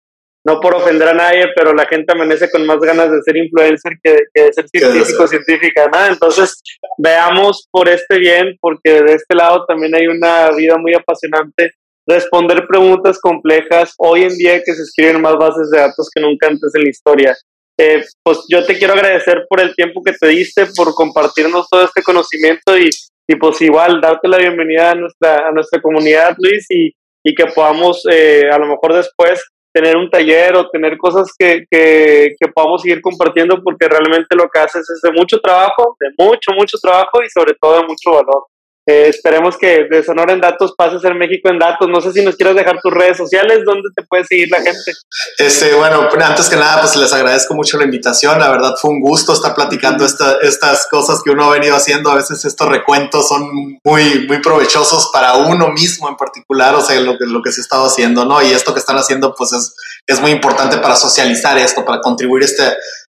[0.46, 3.94] no por ofender a nadie, pero la gente amanece con más ganas de ser influencer
[4.02, 5.88] que, de ser científico, científica.
[5.90, 6.06] ¿no?
[6.06, 6.62] Entonces,
[6.98, 11.72] veamos por este bien, porque de este lado también hay una vida muy apasionante
[12.06, 16.48] responder preguntas complejas hoy en día que se escriben más bases de datos que nunca
[16.48, 17.36] antes en la historia.
[17.80, 21.84] Eh, pues yo te quiero agradecer por el tiempo que te diste, por compartirnos todo
[21.84, 22.90] este conocimiento y,
[23.26, 26.92] y pues igual darte la bienvenida a nuestra, a nuestra comunidad, Luis, y,
[27.24, 29.42] y que podamos eh, a lo mejor después
[29.74, 34.48] tener un taller o tener cosas que, que, que, podamos seguir compartiendo porque realmente lo
[34.48, 38.12] que haces es de mucho trabajo, de mucho, mucho trabajo y sobre todo de mucho
[38.12, 38.46] valor.
[38.86, 41.88] Eh, esperemos que de Sonora en Datos pase a ser México en Datos.
[41.88, 44.92] No sé si nos quieres dejar tus redes sociales, ¿dónde te puede seguir la gente?
[45.38, 48.38] Este, bueno, antes que nada, pues les agradezco mucho la invitación.
[48.38, 52.10] La verdad fue un gusto estar platicando estas cosas que uno ha venido haciendo.
[52.10, 53.48] A veces estos recuentos son
[53.82, 57.60] muy, muy provechosos para uno mismo en particular, o sea, lo que, lo que se
[57.60, 58.42] ha estado haciendo, ¿no?
[58.42, 59.74] Y esto que están haciendo, pues es,
[60.06, 62.64] es muy importante para socializar esto, para contribuir este,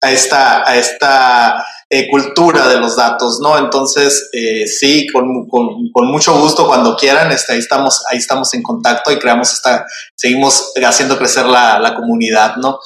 [0.01, 3.57] a esta, a esta eh, cultura de los datos, ¿no?
[3.57, 8.53] Entonces, eh, sí, con, con, con, mucho gusto cuando quieran, este, ahí, estamos, ahí estamos
[8.53, 9.85] en contacto y creamos esta,
[10.15, 12.79] seguimos haciendo crecer la, la comunidad, ¿no?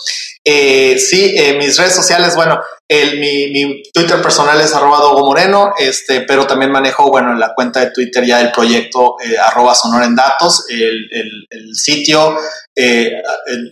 [0.44, 2.60] Eh, sí, mis redes sociales, bueno,
[2.92, 7.80] el, mi, Twitter personal es arroba Dogo Moreno, este, pero también manejo, bueno, la cuenta
[7.80, 12.36] de Twitter ya del proyecto eh, arroba Sonora en Datos, el, el, el sitio
[12.78, 13.14] eh,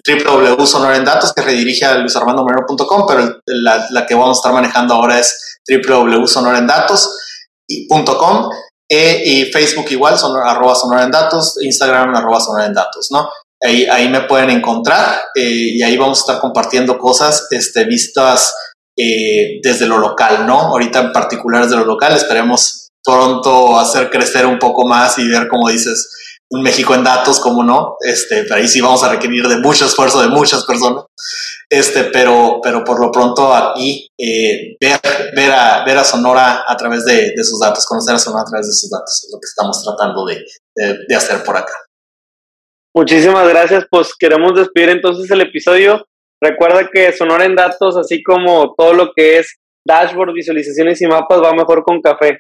[0.08, 8.50] www.sonorendatos que redirige a luisarmandomoreno.com, pero la, que vamos a estar manejando ahora es www.sonorendatos.com
[8.92, 13.30] eh, y Facebook igual, sonor, arroba Sonora en Datos, Instagram arroba Sonora en Datos, ¿no?
[13.62, 18.54] Ahí, ahí me pueden encontrar eh, y ahí vamos a estar compartiendo cosas este, vistas
[18.98, 20.60] eh, desde lo local, ¿no?
[20.60, 25.48] Ahorita en particular desde lo local, esperemos pronto hacer crecer un poco más y ver,
[25.48, 26.10] como dices,
[26.52, 29.86] un México en datos, como no, este, pero ahí sí vamos a requerir de mucho
[29.86, 31.06] esfuerzo de muchas personas,
[31.70, 35.00] este, pero, pero por lo pronto aquí eh, ver,
[35.36, 38.50] ver, a, ver a Sonora a través de, de, sus datos, conocer a Sonora a
[38.50, 40.44] través de sus datos, es lo que estamos tratando de,
[40.76, 41.74] de, de hacer por acá.
[42.96, 46.06] Muchísimas gracias, pues queremos despedir entonces el episodio
[46.42, 51.42] Recuerda que Sonora en datos, así como todo lo que es dashboard, visualizaciones y mapas,
[51.42, 52.40] va mejor con café.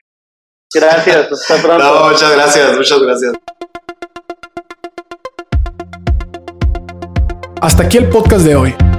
[0.73, 1.83] Gracias, hasta pronto.
[1.83, 3.33] No, muchas gracias, muchas gracias.
[7.61, 8.98] Hasta aquí el podcast de hoy.